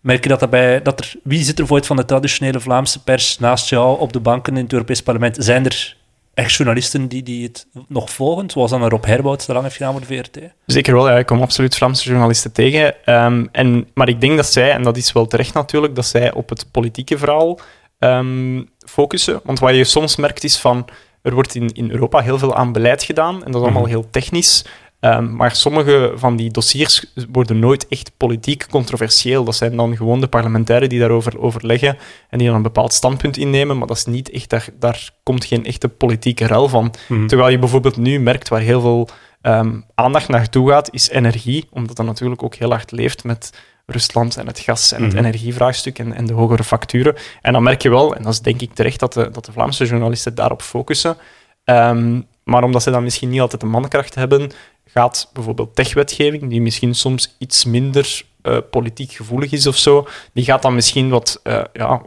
Merk 0.01 0.24
je 0.24 0.30
dat, 0.30 0.39
daarbij, 0.39 0.81
dat 0.81 1.00
er, 1.00 1.13
wie 1.24 1.44
zit 1.44 1.60
er 1.60 1.68
voor 1.68 1.86
van 1.86 1.95
de 1.95 2.06
traditionele 2.06 2.60
Vlaamse 2.60 3.04
pers 3.04 3.39
naast 3.39 3.69
jou 3.69 4.00
op 4.00 4.13
de 4.13 4.19
banken 4.19 4.57
in 4.57 4.63
het 4.63 4.74
Europees 4.74 5.04
Parlement? 5.04 5.38
Zijn 5.39 5.66
er 5.66 5.98
echt 6.41 6.55
journalisten 6.55 7.07
die, 7.07 7.23
die 7.23 7.43
het 7.43 7.67
nog 7.88 8.09
volgen, 8.09 8.49
zoals 8.49 8.71
dan 8.71 8.88
Rob 8.88 9.05
Herbouts 9.05 9.45
te 9.45 9.51
lang 9.51 9.63
heeft 9.63 9.77
gedaan 9.77 9.91
voor 9.91 10.01
de 10.01 10.07
VRT? 10.07 10.39
Zeker 10.65 10.93
wel, 10.93 11.09
ja. 11.09 11.17
ik 11.17 11.25
kom 11.25 11.41
absoluut 11.41 11.75
Vlaamse 11.75 12.09
journalisten 12.09 12.51
tegen. 12.51 12.95
Um, 13.05 13.49
en, 13.51 13.88
maar 13.93 14.09
ik 14.09 14.21
denk 14.21 14.35
dat 14.35 14.45
zij, 14.45 14.71
en 14.71 14.83
dat 14.83 14.97
is 14.97 15.11
wel 15.11 15.27
terecht 15.27 15.53
natuurlijk, 15.53 15.95
dat 15.95 16.05
zij 16.05 16.33
op 16.33 16.49
het 16.49 16.65
politieke 16.71 17.17
verhaal 17.17 17.59
um, 17.99 18.69
focussen. 18.77 19.39
Want 19.43 19.60
wat 19.60 19.75
je 19.75 19.83
soms 19.83 20.15
merkt 20.15 20.43
is 20.43 20.57
van, 20.57 20.88
er 21.21 21.33
wordt 21.33 21.55
in, 21.55 21.67
in 21.67 21.91
Europa 21.91 22.19
heel 22.19 22.38
veel 22.38 22.55
aan 22.55 22.71
beleid 22.71 23.03
gedaan, 23.03 23.45
en 23.45 23.51
dat 23.51 23.62
is 23.62 23.67
allemaal 23.67 23.86
heel 23.86 24.10
technisch. 24.10 24.65
Um, 25.05 25.36
maar 25.36 25.55
sommige 25.55 26.12
van 26.15 26.36
die 26.36 26.51
dossiers 26.51 27.05
worden 27.31 27.60
nooit 27.60 27.88
echt 27.88 28.12
politiek 28.17 28.67
controversieel. 28.70 29.43
Dat 29.43 29.55
zijn 29.55 29.75
dan 29.75 29.96
gewoon 29.96 30.22
de 30.22 30.27
parlementairen 30.27 30.89
die 30.89 31.00
daarover 31.00 31.39
overleggen 31.39 31.98
en 32.29 32.38
die 32.38 32.48
dan 32.48 32.55
een 32.55 32.62
bepaald 32.62 32.93
standpunt 32.93 33.38
innemen, 33.38 33.77
maar 33.77 33.88
dat 33.88 33.98
is 33.98 34.05
niet 34.05 34.29
echt, 34.29 34.50
daar, 34.50 34.67
daar 34.79 35.10
komt 35.24 35.46
geen 35.46 35.65
echte 35.65 35.89
politieke 35.89 36.46
rel 36.46 36.70
van. 36.70 36.93
Mm. 37.08 37.27
Terwijl 37.27 37.50
je 37.50 37.60
bijvoorbeeld 37.60 37.98
nu 37.98 38.20
merkt 38.20 38.48
waar 38.48 38.60
heel 38.60 38.81
veel 38.81 39.10
um, 39.41 39.86
aandacht 39.96 40.27
naartoe 40.27 40.70
gaat, 40.70 40.93
is 40.93 41.10
energie, 41.10 41.67
omdat 41.72 41.96
dat 41.96 42.05
natuurlijk 42.05 42.43
ook 42.43 42.55
heel 42.55 42.70
hard 42.70 42.91
leeft 42.91 43.24
met 43.24 43.53
Rusland 43.86 44.38
en 44.38 44.48
het 44.48 44.60
gas 44.60 44.91
en 44.91 45.01
het 45.01 45.12
mm 45.12 45.17
-hmm. 45.17 45.25
energievraagstuk 45.25 46.00
en, 46.00 46.13
en, 46.13 46.25
de 46.25 46.34
hogere 46.34 46.63
facturen. 46.63 47.15
En 47.41 47.53
dan 47.53 47.63
merk 47.63 47.81
je 47.81 47.89
wel, 47.89 48.15
en 48.15 48.24
dat 48.24 48.34
is 48.34 48.39
denk 48.39 48.62
ik 48.62 48.74
terecht, 48.74 49.00
dat 49.00 49.13
de, 49.13 49.29
dat 49.31 49.46
de 49.46 49.51
Vlaamse 49.51 49.86
journalisten 49.86 50.36
daarop 50.36 50.62
focussen. 50.62 51.17
Um, 51.65 52.29
maar 52.43 52.63
omdat 52.63 52.84
ze 52.84 52.91
dan 52.91 53.03
misschien 53.03 53.29
niet 53.29 53.41
altijd 53.41 53.62
de 53.62 53.67
mankracht 53.67 54.15
hebben, 54.15 54.51
gaat 54.93 55.29
bijvoorbeeld 55.33 55.75
techwetgeving, 55.75 56.50
die 56.50 56.62
misschien 56.62 56.95
soms 56.95 57.36
iets 57.38 57.65
minder 57.65 58.21
uh, 58.43 58.57
politiek 58.71 59.12
gevoelig 59.12 59.51
is 59.51 59.67
of 59.67 59.77
zo, 59.77 60.07
die 60.33 60.43
gaat 60.43 60.62
dan 60.62 60.75
misschien 60.75 61.10
wat 61.10 61.39
uh, 61.43 61.62
ja, 61.74 62.01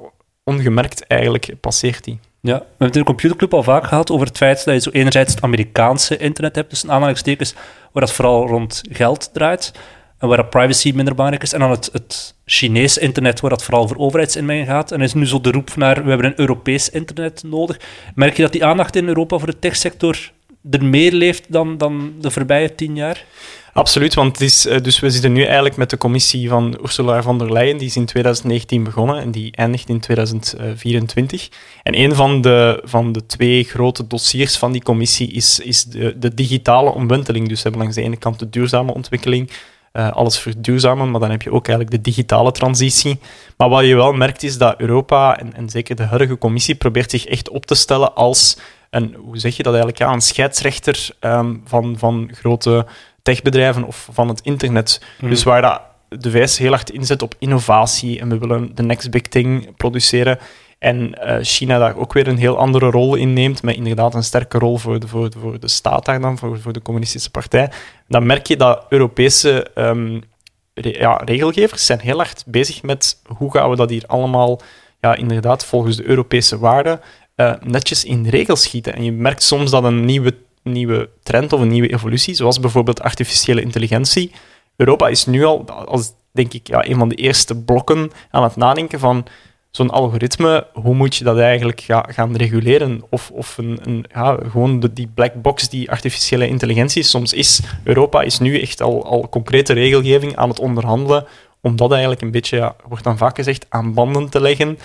ongemerkt 0.45 1.07
eigenlijk, 1.07 1.61
passeert 1.61 2.05
die. 2.05 2.19
Ja, 2.41 2.59
we 2.59 2.65
hebben 2.69 2.87
het 2.87 2.97
in 2.97 3.01
de 3.01 3.07
computerclub 3.07 3.55
al 3.55 3.63
vaak 3.63 3.87
gehad 3.87 4.11
over 4.11 4.27
het 4.27 4.37
feit 4.37 4.65
dat 4.65 4.75
je 4.75 4.81
zo 4.81 4.91
enerzijds 4.91 5.35
het 5.35 5.43
Amerikaanse 5.43 6.17
internet 6.17 6.55
hebt, 6.55 6.71
dus 6.71 6.87
aanhalingstekens, 6.87 7.55
waar 7.93 8.03
dat 8.03 8.13
vooral 8.13 8.47
rond 8.47 8.83
geld 8.91 9.31
draait, 9.33 9.73
en 10.19 10.29
waar 10.29 10.47
privacy 10.47 10.93
minder 10.95 11.15
belangrijk 11.15 11.43
is, 11.43 11.53
en 11.53 11.61
dan 11.61 11.71
het, 11.71 11.89
het 11.93 12.35
Chinese 12.45 13.01
internet, 13.01 13.41
waar 13.41 13.51
dat 13.51 13.63
vooral 13.63 13.89
voor 13.89 13.97
overheidsinmenging 13.97 14.67
gaat. 14.67 14.93
En 14.93 15.01
is 15.01 15.15
nu 15.15 15.27
zo 15.27 15.41
de 15.41 15.51
roep 15.51 15.77
naar, 15.77 16.03
we 16.03 16.09
hebben 16.09 16.27
een 16.27 16.41
Europees 16.41 16.91
internet 16.91 17.43
nodig. 17.43 17.81
Merk 18.15 18.37
je 18.37 18.43
dat 18.43 18.53
die 18.53 18.65
aandacht 18.65 18.97
in 18.97 19.09
Europa 19.09 19.39
voor 19.39 19.47
de 19.47 19.59
techsector 19.59 20.33
er 20.71 20.85
meer 20.85 21.13
leeft 21.13 21.53
dan, 21.53 21.79
dan 21.79 22.15
de 22.21 22.31
voorbije 22.31 22.75
tien 22.75 22.97
jaar? 22.97 23.25
Absoluut, 23.75 24.15
want 24.15 24.33
het 24.33 24.41
is, 24.41 24.63
dus 24.83 25.01
we 25.01 25.11
zitten 25.11 25.33
nu 25.33 25.43
eigenlijk 25.43 25.77
met 25.77 25.91
de 25.91 25.97
commissie 25.97 26.49
van 26.49 26.79
Ursula 26.83 27.23
von 27.23 27.39
der 27.39 27.53
Leyen, 27.53 27.77
die 27.77 27.87
is 27.87 27.97
in 27.97 28.07
2019 28.07 28.85
begonnen 28.85 29.21
en 29.21 29.31
die 29.31 29.57
eindigt 29.57 29.89
in 29.89 30.01
2024. 30.01 31.49
En 31.83 31.99
een 31.99 32.15
van 32.15 32.41
de, 32.41 32.81
van 32.85 33.13
de 33.13 33.27
twee 33.27 33.65
grote 33.65 34.07
dossiers 34.07 34.57
van 34.57 34.73
die 34.73 34.83
commissie 34.83 35.33
is, 35.33 35.61
is 35.61 35.85
de, 35.85 36.19
de 36.19 36.35
digitale 36.35 36.91
omwenteling. 36.91 37.49
Dus 37.49 37.57
we 37.57 37.63
hebben 37.63 37.81
langs 37.81 37.97
de 37.97 38.03
ene 38.03 38.17
kant 38.17 38.39
de 38.39 38.51
duurzame 38.51 38.95
ontwikkeling, 38.95 39.51
uh, 39.93 40.11
alles 40.11 40.39
verduurzamen, 40.39 41.11
maar 41.11 41.21
dan 41.21 41.31
heb 41.31 41.43
je 41.43 41.53
ook 41.53 41.69
eigenlijk 41.69 41.97
de 41.97 42.11
digitale 42.11 42.53
transitie. 42.53 43.19
Maar 43.57 43.69
wat 43.69 43.85
je 43.85 43.95
wel 43.95 44.13
merkt 44.13 44.43
is 44.43 44.59
dat 44.59 44.75
Europa, 44.79 45.39
en, 45.39 45.55
en 45.55 45.69
zeker 45.71 45.97
de 45.97 46.03
huidige 46.03 46.39
commissie, 46.39 46.75
probeert 46.75 47.11
zich 47.11 47.27
echt 47.27 47.49
op 47.49 47.67
te 47.67 47.75
stellen 47.75 48.15
als 48.15 48.59
een, 48.95 49.15
hoe 49.25 49.39
zeg 49.39 49.57
je 49.57 49.63
dat 49.63 49.75
eigenlijk, 49.75 50.03
ja, 50.03 50.13
een 50.13 50.21
scheidsrechter 50.21 51.09
um, 51.21 51.63
van, 51.65 51.99
van 51.99 52.31
grote 52.33 52.87
techbedrijven 53.23 53.85
of 53.85 54.09
van 54.13 54.29
het 54.29 54.41
internet. 54.41 55.01
Mm. 55.21 55.29
Dus 55.29 55.43
waar 55.43 55.63
dat 55.63 55.81
de 56.09 56.31
VS 56.31 56.59
heel 56.59 56.71
hard 56.71 56.91
inzet 56.91 57.23
op 57.23 57.35
innovatie 57.39 58.21
en 58.21 58.29
we 58.29 58.39
willen 58.39 58.75
de 58.75 58.83
next 58.83 59.11
big 59.11 59.23
thing 59.23 59.77
produceren. 59.77 60.39
En 60.79 61.19
uh, 61.25 61.37
China 61.41 61.79
daar 61.79 61.97
ook 61.97 62.13
weer 62.13 62.29
een 62.29 62.39
heel 62.39 62.59
andere 62.59 62.91
rol 62.91 63.15
in 63.15 63.33
neemt, 63.33 63.63
met 63.63 63.77
inderdaad 63.77 64.15
een 64.15 64.23
sterke 64.23 64.59
rol 64.59 64.77
voor 64.77 65.01
de, 65.01 65.09
voor 65.09 65.29
voor 65.39 65.61
de 65.61 65.69
staat 65.69 66.05
daar 66.05 66.21
dan, 66.21 66.39
voor, 66.39 66.61
voor 66.61 66.73
de 66.73 66.83
communistische 66.83 67.31
partij. 67.31 67.71
Dan 68.09 68.27
merk 68.27 68.47
je 68.47 68.57
dat 68.57 68.87
Europese 68.89 69.67
um, 69.75 70.23
re 70.75 70.99
ja, 70.99 71.21
regelgevers 71.25 71.87
zijn 71.87 72.01
heel 72.01 72.17
hard 72.17 72.45
bezig 72.47 72.83
met 72.83 73.21
hoe 73.27 73.53
gaan 73.53 73.71
we 73.71 73.77
dat 73.77 73.91
hier 73.91 74.05
allemaal, 74.07 74.61
ja, 75.01 75.15
inderdaad, 75.15 75.65
volgens 75.65 75.97
de 75.97 76.09
Europese 76.09 76.59
waarden, 76.59 77.01
uh, 77.37 77.53
netjes 77.63 78.05
in 78.05 78.27
regels 78.27 78.63
schieten. 78.63 78.95
En 78.95 79.05
je 79.05 79.13
merkt 79.13 79.43
soms 79.43 79.71
dat 79.71 79.85
een 79.85 80.05
nieuwe, 80.05 80.35
nieuwe 80.63 81.09
trend 81.23 81.53
of 81.53 81.61
een 81.61 81.69
nieuwe 81.69 81.93
evolutie, 81.93 82.35
zoals 82.35 82.61
bijvoorbeeld 82.61 83.03
artificiële 83.03 83.61
intelligentie, 83.61 84.31
Europa 84.77 85.09
is 85.09 85.27
nu 85.27 85.45
al, 85.45 85.65
als 85.69 86.13
denk 86.33 86.53
ik, 86.53 86.67
ja, 86.67 86.89
een 86.89 86.99
van 86.99 87.09
de 87.09 87.15
eerste 87.15 87.57
blokken 87.57 88.11
aan 88.31 88.43
het 88.43 88.57
nadenken 88.57 88.99
van 88.99 89.27
zo'n 89.71 89.91
algoritme, 89.91 90.67
hoe 90.73 90.95
moet 90.95 91.17
je 91.17 91.25
dat 91.25 91.39
eigenlijk 91.39 91.81
ga, 91.81 92.07
gaan 92.09 92.37
reguleren? 92.37 93.03
Of, 93.11 93.31
of 93.31 93.59
een, 93.59 93.79
een, 93.83 94.05
ja, 94.13 94.39
gewoon 94.51 94.81
de, 94.81 94.93
die 94.93 95.09
black 95.15 95.43
box 95.43 95.69
die 95.69 95.91
artificiële 95.91 96.49
intelligentie 96.49 97.03
soms 97.03 97.33
is. 97.33 97.61
Europa 97.85 98.23
is 98.23 98.39
nu 98.39 98.61
echt 98.61 98.83
al, 98.83 99.05
al 99.05 99.29
concrete 99.29 99.73
regelgeving 99.73 100.37
aan 100.37 100.49
het 100.49 100.61
onderhandelen, 100.61 101.27
om 101.61 101.77
dat 101.77 101.91
eigenlijk 101.91 102.21
een 102.23 102.31
beetje, 102.31 102.57
ja, 102.57 102.77
wordt 102.89 103.05
dan 103.05 103.17
vaak 103.17 103.37
gezegd, 103.37 103.67
aan 103.69 103.95
banden 103.95 104.29
te 104.29 104.41
leggen. 104.41 104.79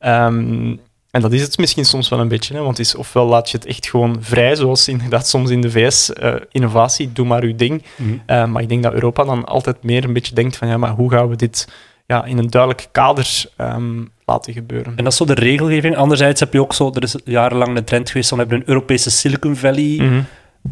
Um, 0.00 0.80
en 1.12 1.20
dat 1.20 1.32
is 1.32 1.42
het 1.42 1.58
misschien 1.58 1.84
soms 1.84 2.08
wel 2.08 2.20
een 2.20 2.28
beetje, 2.28 2.54
hè, 2.54 2.60
want 2.60 2.78
is, 2.78 2.94
ofwel 2.94 3.26
laat 3.26 3.50
je 3.50 3.56
het 3.56 3.66
echt 3.66 3.88
gewoon 3.88 4.16
vrij, 4.20 4.56
zoals 4.56 4.88
inderdaad 4.88 5.28
soms 5.28 5.50
in 5.50 5.60
de 5.60 5.70
VS, 5.70 6.10
uh, 6.10 6.28
eh, 6.28 6.40
innovatie, 6.50 7.12
doe 7.12 7.26
maar 7.26 7.42
uw 7.42 7.54
ding. 7.54 7.82
Mm 7.96 8.22
uh, 8.26 8.46
maar 8.46 8.62
ik 8.62 8.68
denk 8.68 8.82
dat 8.82 8.92
Europa 8.92 9.24
dan 9.24 9.44
altijd 9.44 9.82
meer 9.82 10.04
een 10.04 10.12
beetje 10.12 10.34
denkt 10.34 10.56
van, 10.56 10.68
ja, 10.68 10.76
maar 10.76 10.90
hoe 10.90 11.10
gaan 11.10 11.28
we 11.28 11.36
dit 11.36 11.68
ja, 12.06 12.24
in 12.24 12.38
een 12.38 12.50
duidelijk 12.50 12.88
kader 12.92 13.44
um, 13.58 14.10
laten 14.24 14.52
gebeuren. 14.52 14.92
En 14.96 15.04
dat 15.04 15.12
is 15.12 15.18
zo 15.18 15.24
de 15.24 15.34
regelgeving. 15.34 15.96
Anderzijds 15.96 16.40
heb 16.40 16.52
je 16.52 16.60
ook 16.60 16.74
zo, 16.74 16.90
er 16.94 17.02
is 17.02 17.16
jarenlang 17.24 17.74
de 17.74 17.84
trend 17.84 18.10
geweest, 18.10 18.28
van 18.28 18.38
we 18.38 18.44
hebben 18.44 18.62
een 18.62 18.74
Europese 18.74 19.10
Silicon 19.10 19.56
Valley 19.56 19.96
mm 20.00 20.26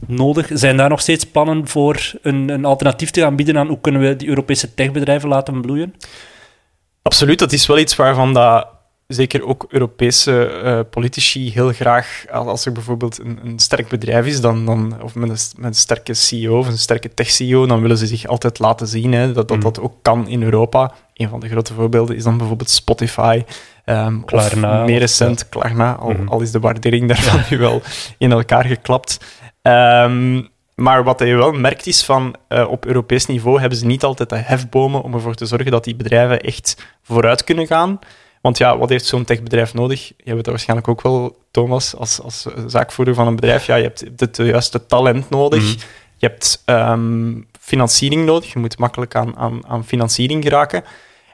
nodig. 0.06 0.48
Zijn 0.52 0.76
daar 0.76 0.88
nog 0.88 1.00
steeds 1.00 1.24
plannen 1.24 1.68
voor 1.68 2.12
een, 2.22 2.48
een 2.48 2.64
alternatief 2.64 3.10
te 3.10 3.20
gaan 3.20 3.36
bieden 3.36 3.58
aan 3.58 3.66
hoe 3.66 3.80
kunnen 3.80 4.00
we 4.00 4.16
die 4.16 4.28
Europese 4.28 4.74
techbedrijven 4.74 5.28
laten 5.28 5.60
bloeien? 5.60 5.94
Absoluut, 7.02 7.38
dat 7.38 7.52
is 7.52 7.66
wel 7.66 7.78
iets 7.78 7.96
waarvan 7.96 8.34
dat 8.34 8.66
zeker 9.12 9.46
ook 9.46 9.66
Europese 9.68 10.60
uh, 10.64 10.80
politici 10.90 11.50
heel 11.52 11.72
graag, 11.72 12.24
als 12.30 12.66
er 12.66 12.72
bijvoorbeeld 12.72 13.18
een, 13.18 13.38
een 13.44 13.58
sterk 13.58 13.88
bedrijf 13.88 14.26
is, 14.26 14.40
dan, 14.40 14.66
dan, 14.66 15.02
of 15.02 15.14
met 15.14 15.28
een, 15.28 15.36
met 15.56 15.66
een 15.66 15.74
sterke 15.74 16.14
CEO 16.14 16.58
of 16.58 16.66
een 16.66 16.78
sterke 16.78 17.14
tech-CEO, 17.14 17.66
dan 17.66 17.80
willen 17.80 17.98
ze 17.98 18.06
zich 18.06 18.26
altijd 18.26 18.58
laten 18.58 18.86
zien 18.86 19.12
hè, 19.12 19.32
dat, 19.32 19.48
dat 19.48 19.56
mhm. 19.56 19.66
dat 19.66 19.80
ook 19.80 19.94
kan 20.02 20.28
in 20.28 20.42
Europa. 20.42 20.92
Een 21.14 21.28
van 21.28 21.40
de 21.40 21.48
grote 21.48 21.74
voorbeelden 21.74 22.16
is 22.16 22.24
dan 22.24 22.38
bijvoorbeeld 22.38 22.70
Spotify. 22.70 23.44
Um, 23.84 24.24
Klarna, 24.24 24.80
of 24.80 24.86
meer 24.86 24.98
recent 24.98 25.48
Klarna, 25.48 25.94
al, 25.94 26.10
mhm. 26.10 26.28
al, 26.28 26.40
is 26.40 26.50
de 26.50 26.60
waardering 26.60 27.08
daarvan 27.08 27.40
nu 27.50 27.58
wel 27.58 27.82
in 28.18 28.32
elkaar 28.32 28.64
geklapt. 28.64 29.18
Um, 29.62 30.48
maar 30.74 31.04
wat 31.04 31.18
je 31.18 31.34
wel 31.34 31.52
merkt 31.52 31.86
is 31.86 32.04
van 32.04 32.34
uh, 32.48 32.70
op 32.70 32.86
Europees 32.86 33.26
niveau 33.26 33.60
hebben 33.60 33.78
ze 33.78 33.86
niet 33.86 34.04
altijd 34.04 34.28
de 34.28 34.36
hefbomen 34.36 35.02
om 35.02 35.14
ervoor 35.14 35.34
te 35.34 35.46
zorgen 35.46 35.70
dat 35.70 35.84
die 35.84 35.96
bedrijven 35.96 36.40
echt 36.40 36.86
vooruit 37.02 37.44
kunnen 37.44 37.66
gaan. 37.66 37.98
Want 38.40 38.58
ja, 38.58 38.78
wat 38.78 38.88
heeft 38.88 39.06
zo'n 39.06 39.24
techbedrijf 39.24 39.74
nodig? 39.74 40.08
Je 40.08 40.14
hebt 40.24 40.36
het 40.36 40.46
waarschijnlijk 40.46 40.88
ook 40.88 41.02
wel, 41.02 41.36
Thomas, 41.50 41.96
als, 41.96 42.20
als 42.20 42.46
zaakvoerder 42.66 43.14
van 43.14 43.26
een 43.26 43.34
bedrijf. 43.34 43.66
Ja, 43.66 43.74
je 43.74 43.82
hebt 43.82 44.04
het 44.16 44.36
juiste 44.36 44.86
talent 44.86 45.30
nodig. 45.30 45.62
Mhm. 45.62 45.80
Je 46.16 46.26
hebt 46.26 46.62
um, 46.66 47.46
financiering 47.60 48.24
nodig. 48.24 48.52
Je 48.52 48.58
moet 48.58 48.78
makkelijk 48.78 49.14
aan, 49.14 49.36
aan, 49.36 49.66
aan 49.66 49.84
financiering 49.84 50.42
geraken. 50.42 50.84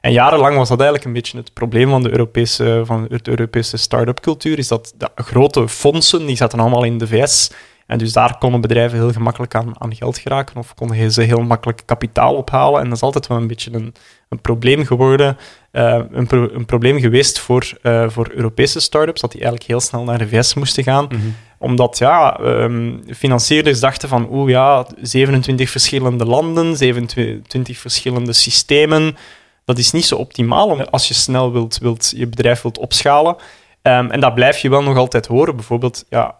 En 0.01 0.13
jarenlang 0.13 0.57
was 0.57 0.69
dat 0.69 0.81
eigenlijk 0.81 1.09
een 1.09 1.13
beetje 1.13 1.39
het 1.39 1.53
probleem 1.53 1.89
van 1.89 2.03
de 2.03 2.11
Europese, 2.11 2.83
van 2.85 3.07
de 3.09 3.21
Europese 3.23 3.77
start-up 3.77 4.21
cultuur. 4.21 4.59
Is 4.59 4.69
dat 4.69 4.93
de 4.97 5.09
grote 5.15 5.69
fondsen, 5.69 6.27
die 6.27 6.37
zaten 6.37 6.61
allemaal 6.61 6.85
in 6.85 6.99
de 6.99 7.07
VS. 7.07 7.51
En 7.87 7.99
dus 7.99 8.13
daar 8.13 8.39
konden 8.39 8.61
bedrijven 8.61 8.99
heel 8.99 9.13
gemakkelijk 9.13 9.55
aan, 9.55 9.81
aan 9.81 9.95
geld 9.95 10.19
geraken 10.19 10.57
of 10.57 10.75
konden 10.75 11.13
ze 11.13 11.23
heel 11.23 11.43
makkelijk 11.43 11.83
kapitaal 11.85 12.35
ophalen. 12.35 12.81
En 12.81 12.89
dat 12.89 12.97
is 12.97 13.03
altijd 13.03 13.27
wel 13.27 13.37
een 13.37 13.47
beetje 13.47 13.73
een, 13.73 13.95
een 14.29 14.41
probleem 14.41 14.85
geworden, 14.85 15.37
uh, 15.73 16.01
een, 16.11 16.27
pro 16.27 16.49
een, 16.53 16.65
probleem 16.65 16.99
geweest 17.01 17.39
voor, 17.39 17.79
uh, 17.83 18.09
voor 18.09 18.31
Europese 18.35 18.81
start-ups, 18.81 19.21
dat 19.21 19.33
die 19.33 19.41
eigenlijk 19.41 19.71
heel 19.71 19.81
snel 19.81 20.05
naar 20.05 20.19
de 20.19 20.29
VS 20.29 20.55
moesten 20.55 20.83
gaan. 20.83 21.05
Mm 21.05 21.21
-hmm. 21.21 21.35
Omdat 21.59 21.99
ja, 21.99 22.41
um, 22.41 23.03
financierders 23.17 23.81
dachten 23.81 24.09
van, 24.09 24.29
oeh 24.31 24.51
ja, 24.51 24.87
27 25.01 25.71
verschillende 25.71 26.25
landen, 26.25 26.77
27 26.77 27.79
verschillende 27.79 28.33
systemen, 28.33 29.17
dat 29.65 29.79
is 29.79 29.93
niet 29.93 30.05
zo 30.05 30.17
optimaal 30.17 30.91
als 30.91 31.09
je 31.09 31.15
snel 31.15 31.53
wilt, 31.53 31.79
wilt, 31.79 32.13
je 32.17 32.27
bedrijf 32.27 32.63
wilt 32.63 32.79
opschalen. 32.79 33.37
Um, 33.83 34.11
en 34.11 34.21
dat 34.21 34.35
blijf 34.35 34.59
je 34.59 34.69
wel 34.69 34.83
nog 34.83 34.97
altijd 34.97 35.27
horen. 35.27 35.57
Bijvoorbeeld, 35.57 36.05
ja, 36.09 36.35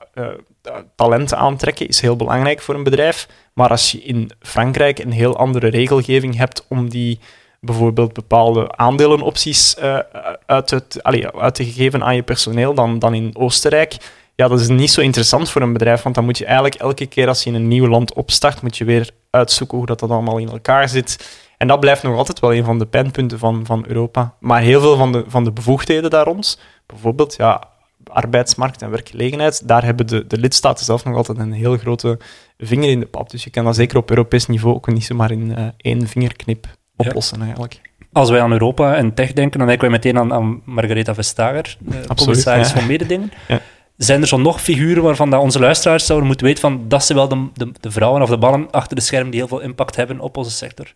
talenten 0.95 1.39
aantrekken 1.39 1.89
is 1.89 2.01
heel 2.01 2.17
belangrijk 2.17 2.61
voor 2.61 2.75
een 2.75 2.83
bedrijf. 2.83 3.29
Maar 3.53 3.71
als 3.71 3.91
je 3.91 4.03
in 4.03 4.31
Frankrijk 4.41 4.99
een 4.99 5.13
heel 5.13 5.37
andere 5.37 5.69
regelgeving 5.69 6.37
hebt 6.37 6.65
om 6.69 6.89
die 6.89 7.19
bijvoorbeeld 7.61 8.13
bepaalde 8.13 8.77
aandelenopties 8.77 9.77
uh, 9.79 9.99
uit, 10.47 10.71
het, 10.71 11.03
allee, 11.03 11.29
uit 11.29 11.55
te 11.55 11.65
geven 11.65 12.05
aan 12.05 12.15
je 12.15 12.23
personeel 12.23 12.75
dan, 12.75 12.99
dan 12.99 13.15
in 13.15 13.37
Oostenrijk, 13.37 13.97
ja, 14.35 14.49
dat 14.49 14.61
is 14.61 14.69
niet 14.69 14.91
zo 14.91 15.01
interessant 15.01 15.51
voor 15.51 15.63
een 15.63 15.73
bedrijf, 15.73 16.03
want 16.03 16.15
dan 16.15 16.25
moet 16.25 16.39
je 16.39 16.45
eigenlijk 16.45 16.75
elke 16.75 17.07
keer 17.07 17.29
als 17.29 17.43
je 17.43 17.51
in 17.51 17.57
een 17.57 17.69
nieuw 17.69 17.87
land 17.87 18.13
opstart, 18.13 18.63
moet 18.63 18.77
je 18.77 18.85
weer 18.85 19.11
uitzoeken 19.31 19.77
hoe 19.79 19.87
dat, 19.87 20.01
dat 20.01 20.11
allemaal 20.11 20.39
in 20.39 20.49
elkaar 20.49 20.89
zit. 20.89 21.45
En 21.57 21.69
dat 21.69 21.81
blijft 21.81 22.03
nog 22.03 22.17
altijd 22.17 22.41
wel 22.41 22.55
een 22.55 22.65
van 22.65 22.79
de 22.79 22.87
pijnpunten 22.87 23.39
van, 23.39 23.67
van 23.67 23.85
Europa. 23.87 24.35
Maar 24.41 24.61
heel 24.61 24.81
veel 24.81 24.97
van 24.97 25.13
de, 25.13 25.25
van 25.27 25.45
de 25.45 25.53
bevoegdheden 25.53 26.11
daar 26.11 26.25
rond, 26.25 26.61
bijvoorbeeld 26.87 27.35
ja, 27.37 27.69
arbeidsmarkt 28.13 28.83
en 28.83 28.91
werkgelegenheid, 28.91 29.69
daar 29.69 29.85
hebben 29.85 30.07
de, 30.07 30.27
de 30.27 30.39
lidstaten 30.39 30.85
zelf 30.85 31.05
nog 31.05 31.17
altijd 31.17 31.39
een 31.39 31.53
heel 31.53 31.77
grote 31.77 32.19
vinger 32.59 32.91
in 32.91 33.01
de 33.01 33.07
pap. 33.07 33.31
Dus 33.31 33.45
je 33.45 33.51
kan 33.51 33.65
dat 33.65 33.75
zeker 33.75 33.97
op 33.97 34.11
Europees 34.11 34.47
niveau 34.47 34.75
ook 34.75 34.93
niet 34.93 35.05
zomaar 35.05 35.31
in 35.31 35.51
uh, 35.59 35.67
één 35.77 36.07
vingerknip 36.07 36.67
oplossen 36.97 37.43
eigenlijk. 37.43 37.81
Als 38.13 38.31
wij 38.31 38.41
aan 38.41 38.53
Europa 38.53 38.95
en 38.95 39.15
tech 39.15 39.33
denken, 39.33 39.59
dan 39.59 39.69
denken 39.69 39.89
wij 39.89 39.97
meteen 39.97 40.19
aan, 40.19 40.33
aan 40.33 40.63
Margaretha 40.65 41.15
Vestager, 41.15 41.77
de 41.79 42.15
commissaris 42.15 42.71
van 42.71 42.87
mededingen. 42.87 43.33
Ja. 43.49 43.61
Zijn 43.97 44.21
er 44.21 44.29
zo 44.29 44.37
nog 44.37 44.61
figuren 44.61 45.03
waarvan 45.03 45.31
dat 45.31 45.41
onze 45.41 45.59
luisteraars 45.59 46.07
zouden 46.07 46.27
moeten 46.27 46.47
weten 46.47 46.61
van 46.61 46.85
dat 46.89 47.05
ze 47.05 47.15
wel 47.15 47.29
de, 47.29 47.49
de, 47.55 47.73
de, 47.81 47.91
vrouwen 47.91 48.23
of 48.23 48.29
de 48.29 48.37
mannen 48.37 48.71
achter 48.71 48.97
de 48.97 49.03
schermen 49.03 49.31
die 49.31 49.41
heel 49.41 49.49
veel 49.49 49.61
impact 49.61 49.97
hebben 49.97 50.21
op 50.21 50.37
onze 50.37 50.51
sector? 50.51 50.95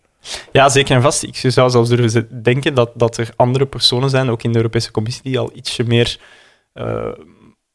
Ja, 0.51 0.69
zeker 0.69 0.95
en 0.95 1.01
vast. 1.01 1.23
Ik 1.23 1.35
zou 1.35 1.69
zelfs 1.69 1.89
durven 1.89 2.43
denken 2.43 2.73
dat, 2.73 2.91
dat 2.93 3.17
er 3.17 3.29
andere 3.35 3.65
personen 3.65 4.09
zijn, 4.09 4.29
ook 4.29 4.43
in 4.43 4.51
de 4.51 4.57
Europese 4.57 4.91
Commissie, 4.91 5.23
die 5.23 5.39
al 5.39 5.51
ietsje 5.53 5.83
meer 5.83 6.19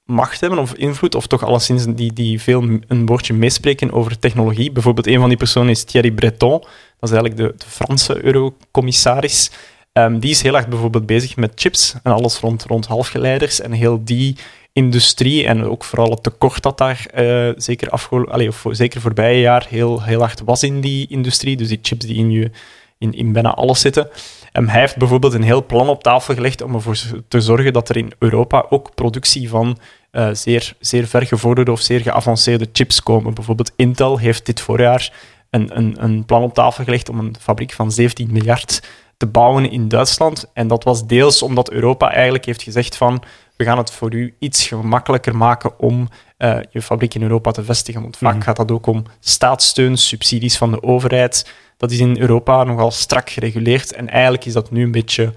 macht 0.05 0.41
hebben 0.41 0.59
of 0.59 0.75
invloed, 0.75 1.15
of 1.15 1.26
toch 1.26 1.45
alleszins 1.45 1.85
die, 1.87 2.12
die 2.12 2.41
veel 2.41 2.62
een 2.88 3.07
woordje 3.07 3.35
meespreken 3.35 3.93
over 3.93 4.19
technologie. 4.19 4.73
Bijvoorbeeld 4.73 5.07
een 5.07 5.21
van 5.21 5.29
die 5.29 5.38
personen 5.38 5.71
is 5.71 5.85
Thierry 5.85 6.11
Breton, 6.11 6.61
dat 6.99 7.11
is 7.11 7.11
eigenlijk 7.11 7.37
de, 7.37 7.55
de 7.65 7.71
Franse 7.71 8.25
eurocommissaris. 8.25 9.50
Um, 9.93 10.21
die 10.21 10.31
is 10.31 10.43
heel 10.43 10.57
erg 10.57 10.69
bijvoorbeeld 10.69 11.07
bezig 11.07 11.37
met 11.37 11.53
chips 11.55 11.95
en 12.03 12.12
alles 12.12 12.38
rond, 12.38 12.65
rond 12.65 12.87
halfgeleiders 12.87 13.61
en 13.61 13.73
heel 13.73 14.05
die 14.05 14.37
industrie 14.73 15.47
en 15.47 15.65
ook 15.65 15.85
vooral 15.85 16.11
het 16.11 16.23
tekort 16.23 16.62
dat 16.62 16.79
daar 16.79 17.07
uh, 17.19 17.53
zeker, 17.57 17.91
afgelopen, 17.91 18.49
of 18.49 18.65
zeker 18.71 19.00
voorbije 19.00 19.41
jaar 19.41 19.67
heel, 19.69 20.03
heel 20.03 20.21
hard 20.21 20.43
was 20.45 20.62
in 20.62 20.81
die 20.81 21.07
industrie. 21.09 21.57
Dus 21.57 21.69
die 21.69 21.79
chips 21.83 22.07
die 22.07 22.17
in, 22.17 22.31
je, 22.31 22.50
in, 22.99 23.12
in 23.12 23.33
bijna 23.33 23.55
alles 23.55 23.81
zitten. 23.81 24.09
Um, 24.53 24.69
hij 24.69 24.81
heeft 24.81 24.97
bijvoorbeeld 24.97 25.35
een 25.35 25.43
heel 25.43 25.67
plan 25.67 25.88
op 25.88 26.03
tafel 26.03 26.35
gelegd 26.35 26.62
om 26.62 26.75
ervoor 26.75 26.97
te 27.29 27.41
zorgen 27.41 27.73
dat 27.73 27.88
er 27.88 27.97
in 27.97 28.12
Europa 28.19 28.67
ook 28.71 28.95
productie 28.95 29.49
van 29.49 29.79
uh, 30.12 30.29
zeer, 30.33 30.75
zeer 30.81 31.07
vergevorderde 31.07 31.73
of 31.73 31.81
zeer 31.81 32.00
geavanceerde 32.00 32.69
chips 32.73 33.03
komen. 33.03 33.35
Bijvoorbeeld 33.35 33.73
Intel 33.76 34.19
heeft 34.19 34.47
dit 34.47 34.61
voorjaar 34.61 35.12
een, 35.50 35.76
een, 35.76 35.97
een 36.05 36.25
plan 36.25 36.43
op 36.43 36.55
tafel 36.55 36.85
gelegd 36.85 37.09
om 37.09 37.19
een 37.19 37.37
fabriek 37.41 37.73
van 37.73 37.93
17 37.93 38.29
miljard 38.33 38.83
te 39.17 39.27
bouwen 39.27 39.71
in 39.71 39.89
Duitsland. 39.89 40.51
En 40.53 40.69
dat 40.69 40.85
was 40.85 41.07
deels 41.07 41.43
omdat 41.43 41.71
Europa 41.71 42.13
eigenlijk 42.13 42.45
heeft 42.45 42.63
gezegd 42.63 42.97
van 42.97 43.23
we 43.57 43.65
gaan 43.65 43.79
het 43.79 43.91
voor 43.91 44.15
u 44.15 44.35
iets 44.39 44.67
gemakkelijker 44.67 45.37
maken 45.37 45.79
om 45.79 46.09
uh, 46.39 46.59
je 46.71 46.83
fabriek 46.83 47.15
in 47.15 47.23
Europa 47.23 47.51
te 47.51 47.65
vestigen. 47.65 48.03
Want 48.03 48.17
vaak 48.17 48.35
mhm. 48.35 48.43
gaat 48.43 48.57
dat 48.57 48.71
ook 48.71 48.87
om 48.87 49.03
staatssteun, 49.21 49.97
subsidies 49.97 50.57
van 50.57 50.71
de 50.71 50.83
overheid. 50.83 51.51
Dat 51.77 51.91
is 51.91 51.99
in 51.99 52.19
Europa 52.19 52.65
nogal 52.65 52.91
strak 52.91 53.31
gereguleerd. 53.31 53.93
En 53.93 54.09
eigenlijk 54.09 54.45
is 54.45 54.53
dat 54.53 54.71
nu 54.71 54.83
een 54.83 54.91
beetje 54.91 55.33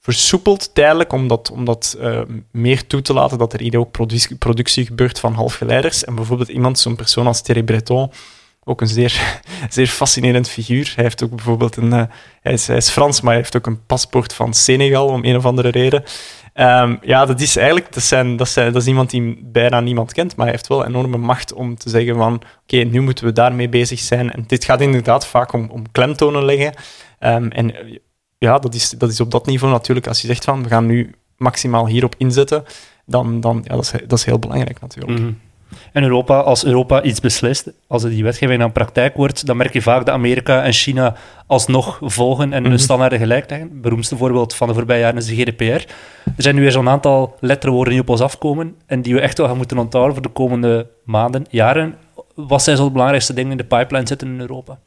versoepeld 0.00 0.74
tijdelijk, 0.74 1.12
om 1.12 1.28
dat, 1.28 1.50
om 1.50 1.64
dat 1.64 1.96
uh, 2.00 2.20
meer 2.50 2.86
toe 2.86 3.02
te 3.02 3.12
laten 3.12 3.38
dat 3.38 3.52
er 3.52 3.60
hier 3.60 3.78
ook 3.78 3.90
productie, 3.90 4.36
productie 4.36 4.86
gebeurt 4.86 5.20
van 5.20 5.32
halfgeleiders. 5.32 6.04
En 6.04 6.14
bijvoorbeeld 6.14 6.48
iemand, 6.48 6.78
zo'n 6.78 6.96
persoon 6.96 7.26
als 7.26 7.42
Thierry 7.42 7.62
Breton, 7.62 8.10
ook 8.70 8.80
een 8.80 8.86
zeer, 8.86 9.40
zeer 9.68 9.86
fascinerend 9.86 10.48
figuur. 10.48 10.92
Hij 10.94 11.04
heeft 11.04 11.22
ook 11.24 11.34
bijvoorbeeld 11.34 11.76
een... 11.76 11.92
Uh, 11.92 12.02
hij, 12.40 12.52
is, 12.52 12.66
hij 12.66 12.76
is 12.76 12.90
Frans, 12.90 13.20
maar 13.20 13.32
hij 13.32 13.40
heeft 13.40 13.56
ook 13.56 13.66
een 13.66 13.86
paspoort 13.86 14.32
van 14.32 14.54
Senegal, 14.54 15.06
om 15.06 15.24
een 15.24 15.36
of 15.36 15.46
andere 15.46 15.68
reden. 15.68 16.04
Um, 16.54 16.98
ja, 17.02 17.26
dat 17.26 17.40
is 17.40 17.56
eigenlijk 17.56 17.92
dat, 17.92 18.02
zijn, 18.02 18.36
dat, 18.36 18.48
zijn, 18.48 18.72
dat 18.72 18.82
is 18.82 18.88
iemand 18.88 19.10
die 19.10 19.40
bijna 19.42 19.80
niemand 19.80 20.12
kent, 20.12 20.36
maar 20.36 20.46
hij 20.46 20.54
heeft 20.54 20.68
wel 20.68 20.86
enorme 20.86 21.16
macht 21.16 21.52
om 21.52 21.76
te 21.76 21.88
zeggen 21.88 22.16
van 22.16 22.42
oké, 22.62 22.76
nu 22.76 23.00
moeten 23.00 23.24
we 23.24 23.32
daarmee 23.32 23.68
bezig 23.68 23.98
zijn. 23.98 24.32
En 24.32 24.44
dit 24.46 24.64
gaat 24.64 24.80
inderdaad 24.80 25.26
vaak 25.26 25.52
om, 25.52 25.68
om 25.70 25.90
klemtonen 25.92 26.44
leggen. 26.44 26.74
Um, 27.20 27.50
en 27.50 27.74
ja, 28.38 28.58
dat 28.58 28.74
is, 28.74 28.90
dat 28.90 29.10
is 29.10 29.20
op 29.20 29.30
dat 29.30 29.46
niveau 29.46 29.72
natuurlijk. 29.72 30.06
Als 30.06 30.20
je 30.20 30.26
zegt 30.26 30.44
van 30.44 30.62
we 30.62 30.68
gaan 30.68 30.86
nu 30.86 31.14
maximaal 31.36 31.86
hierop 31.86 32.14
inzetten, 32.18 32.64
dan, 33.06 33.40
dan 33.40 33.64
ja, 33.64 33.74
dat, 33.74 33.84
is, 33.84 33.92
dat 34.06 34.18
is 34.18 34.24
heel 34.24 34.38
belangrijk 34.38 34.80
natuurlijk. 34.80 35.20
Mm 35.20 35.38
En 35.92 36.02
Europa, 36.02 36.40
als 36.40 36.64
Europa 36.64 37.02
iets 37.02 37.20
beslist, 37.20 37.70
als 37.86 38.02
die 38.02 38.24
wetgeving 38.24 38.60
dan 38.60 38.72
praktijk 38.72 39.16
wordt, 39.16 39.46
dan 39.46 39.56
merk 39.56 39.72
je 39.72 39.82
vaak 39.82 40.06
dat 40.06 40.14
Amerika 40.14 40.62
en 40.62 40.72
China 40.72 41.14
alsnog 41.46 41.98
volgen 42.02 42.52
en 42.52 42.62
hun 42.62 42.72
mhm. 42.72 42.80
standaarden 42.80 43.18
gelijk 43.18 43.50
leggen. 43.50 43.68
Het 43.68 43.80
beroemdste 43.80 44.16
voorbeeld 44.16 44.54
van 44.54 44.68
de 44.68 44.74
voorbije 44.74 45.00
jaren 45.00 45.16
is 45.16 45.26
de 45.26 45.36
GDPR. 45.36 45.64
Er 46.24 46.42
zijn 46.42 46.54
nu 46.54 46.60
weer 46.60 46.72
zo'n 46.72 46.88
aantal 46.88 47.36
letterwoorden 47.40 47.92
die 47.92 48.02
op 48.02 48.08
ons 48.08 48.20
afkomen 48.20 48.74
en 48.86 49.02
die 49.02 49.14
we 49.14 49.20
echt 49.20 49.38
wel 49.38 49.46
gaan 49.46 49.56
moeten 49.56 49.78
onthouden 49.78 50.14
voor 50.14 50.22
de 50.22 50.32
komende 50.32 50.86
maanden, 51.04 51.46
jaren. 51.50 51.94
Wat 52.34 52.62
zijn 52.62 52.76
zo 52.76 52.84
de 52.84 52.90
belangrijkste 52.90 53.34
dingen 53.34 53.50
in 53.50 53.56
de 53.56 53.64
pipeline 53.64 54.06
zitten 54.06 54.28
in 54.28 54.40
Europa? 54.40 54.78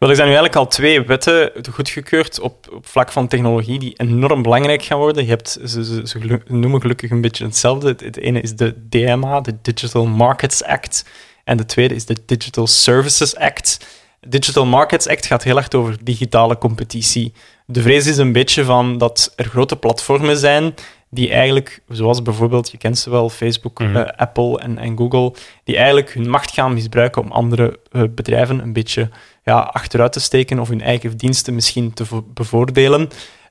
Wel, 0.00 0.08
er 0.08 0.16
zijn 0.16 0.28
nu 0.28 0.34
eigenlijk 0.34 0.64
al 0.64 0.72
twee 0.72 1.02
wetten 1.02 1.52
goedgekeurd 1.72 2.40
op, 2.40 2.68
op 2.72 2.86
vlak 2.86 3.12
van 3.12 3.28
technologie 3.28 3.78
die 3.78 3.94
enorm 3.96 4.42
belangrijk 4.42 4.82
gaan 4.82 4.98
worden. 4.98 5.22
Je 5.22 5.28
hebt, 5.28 5.58
ze, 5.64 5.84
ze, 6.06 6.40
noemen 6.46 6.80
gelukkig 6.80 7.10
een 7.10 7.20
beetje 7.20 7.44
hetzelfde. 7.44 7.88
Het, 7.88 8.16
ene 8.16 8.40
is 8.40 8.56
de 8.56 8.88
DMA, 8.88 9.40
de 9.40 9.54
Digital 9.62 10.06
Markets 10.06 10.64
Act. 10.64 11.04
En 11.44 11.56
de 11.56 11.64
tweede 11.64 11.94
is 11.94 12.04
de 12.04 12.16
Digital 12.26 12.66
Services 12.66 13.36
Act. 13.36 13.86
Digital 14.20 14.66
Markets 14.66 15.08
Act 15.08 15.26
gaat 15.26 15.44
heel 15.44 15.56
erg 15.56 15.72
over 15.72 16.04
digitale 16.04 16.58
competitie. 16.58 17.32
De 17.66 17.82
vrees 17.82 18.06
is 18.06 18.16
een 18.16 18.32
beetje 18.32 18.64
van 18.64 18.98
dat 18.98 19.32
er 19.36 19.44
grote 19.44 19.76
platformen 19.76 20.36
zijn 20.36 20.74
die 21.10 21.30
eigenlijk, 21.30 21.82
zoals 21.88 22.22
bijvoorbeeld, 22.22 22.70
je 22.70 22.78
kent 22.78 22.98
ze 22.98 23.10
wel, 23.10 23.30
Facebook, 23.30 23.78
mhm. 23.78 23.96
eh, 23.96 24.08
Apple 24.16 24.58
en, 24.58 24.78
en 24.78 24.96
Google, 24.96 25.34
die 25.64 25.76
eigenlijk 25.76 26.12
hun 26.12 26.30
macht 26.30 26.50
gaan 26.50 26.74
misbruiken 26.74 27.22
om 27.22 27.32
andere 27.32 27.78
uh, 27.92 28.02
bedrijven 28.14 28.58
een 28.58 28.72
beetje 28.72 29.08
ja, 29.44 29.58
achteruit 29.58 30.12
te 30.12 30.20
steken 30.20 30.58
of 30.58 30.68
hun 30.68 30.80
eigen 30.80 31.16
diensten 31.16 31.54
misschien 31.54 31.92
te 31.92 32.04
bevoordelen. 32.34 33.00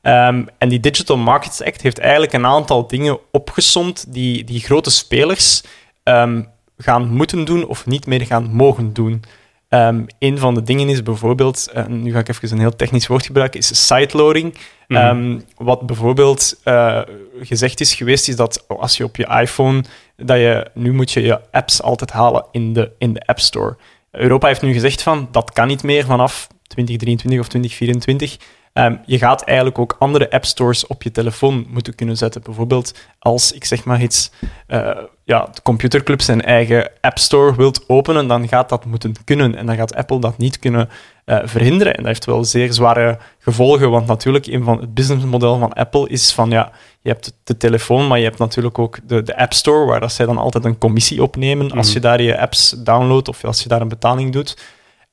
Um, 0.02 0.48
en 0.58 0.70
die 0.70 0.80
Digital 0.80 1.18
Markets 1.18 1.64
Act 1.64 1.82
heeft 1.82 2.00
eigenlijk 2.00 2.34
een 2.34 2.46
aantal 2.46 2.88
dingen 2.88 3.20
opgesomd 3.32 4.14
die, 4.14 4.44
die 4.44 4.60
grote 4.60 4.92
spelers 4.92 5.64
um, 6.04 6.48
gaan 6.78 7.10
moeten 7.10 7.46
doen 7.46 7.68
of 7.68 7.86
niet 7.86 8.06
meer 8.06 8.26
gaan 8.26 8.50
mogen 8.52 8.94
doen. 8.94 9.24
Um, 9.70 10.06
een 10.20 10.38
van 10.38 10.54
de 10.54 10.62
dingen 10.62 10.90
is 10.90 11.04
bijvoorbeeld, 11.04 11.70
uh, 11.76 11.86
nu 11.86 12.12
ga 12.12 12.20
ik 12.20 12.28
even 12.28 12.52
een 12.52 12.60
heel 12.60 12.76
technisch 12.76 13.08
woord 13.08 13.26
gebruiken, 13.26 13.60
is 13.60 13.86
sideloading. 13.86 14.58
Mm 14.88 15.44
wat 15.58 15.86
bijvoorbeeld 15.86 16.60
uh, 16.66 17.02
gezegd 17.42 17.80
is 17.80 17.94
geweest, 17.94 18.28
is 18.28 18.36
dat 18.36 18.66
als 18.68 18.98
je 18.98 19.04
op 19.04 19.16
je 19.16 19.28
iPhone, 19.42 19.84
dat 20.16 20.38
je 20.38 20.72
nu 20.74 20.94
moet 20.94 21.12
je 21.12 21.22
je 21.22 21.40
apps 21.52 21.82
altijd 21.82 22.12
halen 22.12 22.46
in 22.52 22.74
de, 22.74 22.92
in 22.98 23.14
de 23.14 23.26
App 23.26 23.40
Store. 23.40 23.78
Europa 24.12 24.48
heeft 24.48 24.62
nu 24.62 24.74
gezegd 24.74 25.02
van 25.02 25.28
dat 25.32 25.52
kan 25.52 25.68
niet 25.68 25.84
meer 25.84 26.06
vanaf 26.06 26.48
2023 26.68 27.40
of 27.40 27.48
2024. 27.48 28.38
Um, 28.74 29.00
je 29.06 29.18
gaat 29.18 29.44
eigenlijk 29.44 29.80
ook 29.80 29.96
andere 30.00 30.32
app 30.32 30.46
stores 30.46 30.88
op 30.88 31.04
je 31.04 31.12
telefoon 31.12 31.66
moeten 31.70 31.96
kunnen 31.96 32.18
zetten. 32.18 32.42
Bijvoorbeeld 32.42 32.94
als 33.20 33.52
ik 33.52 33.66
zeg 33.66 33.84
maar 33.84 34.02
iets, 34.02 34.32
uh, 34.68 34.98
ja, 35.24 35.50
de 35.54 35.62
computerclub 35.62 36.22
zijn 36.22 36.42
eigen 36.42 36.92
app 37.02 37.18
store 37.18 37.56
wilt 37.56 37.84
openen, 37.90 38.28
dan 38.28 38.48
gaat 38.48 38.70
dat 38.70 38.86
moeten 38.86 39.16
kunnen. 39.24 39.56
En 39.56 39.66
dan 39.66 39.76
gaat 39.76 39.96
Apple 39.96 40.20
dat 40.20 40.38
niet 40.38 40.60
kunnen 40.60 40.90
uh, 41.26 41.40
verhinderen. 41.44 41.94
En 41.94 41.98
dat 41.98 42.08
heeft 42.08 42.26
wel 42.26 42.46
zeer 42.46 42.74
zware 42.74 43.18
gevolgen, 43.40 43.90
want 43.90 44.08
natuurlijk 44.08 44.46
een 44.46 44.64
van 44.64 44.80
het 44.80 44.94
businessmodel 44.94 45.60
van 45.60 45.74
Apple 45.74 46.10
is 46.10 46.34
van 46.34 46.50
ja, 46.50 46.72
je 47.02 47.10
hebt 47.10 47.34
de 47.44 47.58
telefoon, 47.58 48.08
maar 48.08 48.18
je 48.18 48.24
hebt 48.24 48.38
natuurlijk 48.38 48.80
ook 48.80 49.00
de, 49.04 49.24
de 49.24 49.38
App 49.38 49.54
Store, 49.54 49.86
waar 49.86 50.00
dat 50.00 50.12
zij 50.12 50.26
dan 50.26 50.38
altijd 50.38 50.66
een 50.66 50.78
commissie 50.78 51.24
opnemen 51.24 51.72
als 51.72 51.88
mhm. 51.88 51.96
je 51.96 52.02
daar 52.02 52.22
je 52.22 52.40
apps 52.40 52.70
downloadt 52.70 53.28
of 53.28 53.44
als 53.44 53.64
je 53.64 53.70
daar 53.70 53.82
een 53.82 53.88
betaling 53.88 54.34
doet. 54.34 54.58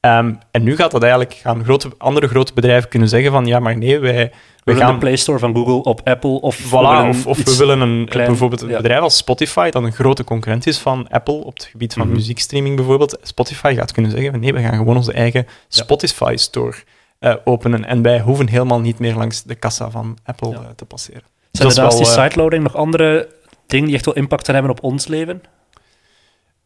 Ehm, 0.07 0.35
en 0.51 0.63
nu 0.63 0.77
gaat 0.77 0.91
dat 0.91 1.03
eigenlijk, 1.03 1.35
gaan 1.35 1.65
grote, 1.65 1.89
andere 1.99 2.29
grote 2.29 2.53
bedrijven 2.53 2.89
kunnen 2.89 3.09
zeggen 3.09 3.31
van 3.33 3.47
ja, 3.47 3.59
maar 3.59 3.77
nee, 3.77 3.99
wij... 3.99 4.33
We 4.65 4.77
gaan 4.77 4.93
de 4.93 4.99
Play 4.99 5.17
Store 5.17 5.39
van 5.39 5.55
Google 5.55 5.83
op 5.83 6.01
Apple 6.05 6.41
of... 6.41 6.59
Voilà, 6.59 7.09
of, 7.09 7.27
of 7.27 7.45
we 7.45 7.57
willen 7.57 7.81
een, 7.81 8.09
bijvoorbeeld 8.13 8.63
een 8.63 8.69
bedrijf 8.69 9.01
als 9.01 9.17
Spotify, 9.17 9.71
dat 9.71 9.83
een 9.83 9.93
grote 9.93 10.25
concurrent 10.25 10.67
is 10.67 10.79
van 10.79 11.09
Apple 11.09 11.35
op 11.35 11.55
het 11.55 11.65
gebied 11.65 11.95
van 11.95 12.07
mhm. 12.07 12.17
muziekstreaming 12.17 12.77
bijvoorbeeld. 12.77 13.19
Spotify 13.23 13.75
gaat 13.75 13.93
kunnen 13.93 14.11
zeggen 14.11 14.31
van 14.31 14.41
nee, 14.41 14.53
we 14.53 14.61
gaan 14.61 14.77
gewoon 14.77 14.97
onze 14.97 15.13
eigen 15.13 15.47
Spotify 15.69 16.35
Store 16.37 16.77
uh, 17.21 17.35
openen 17.45 17.85
en 17.85 18.03
wij 18.03 18.21
hoeven 18.21 18.49
helemaal 18.49 18.81
niet 18.81 18.99
meer 18.99 19.15
langs 19.15 19.43
de 19.43 19.55
kassa 19.55 19.91
van 19.91 20.19
Apple 20.25 20.51
uh, 20.51 20.59
te 20.77 20.85
passeren. 20.85 21.23
Zijn 21.51 21.69
er 21.69 21.77
naast 21.77 21.99
die 21.99 22.07
eh, 22.07 22.13
sideloading 22.13 22.63
nog 22.63 22.77
andere 22.77 23.29
dingen 23.67 23.87
die 23.87 23.95
echt 23.95 24.05
wel 24.05 24.15
impact 24.15 24.47
hebben 24.47 24.71
op 24.71 24.83
ons 24.83 25.07
leven? 25.07 25.43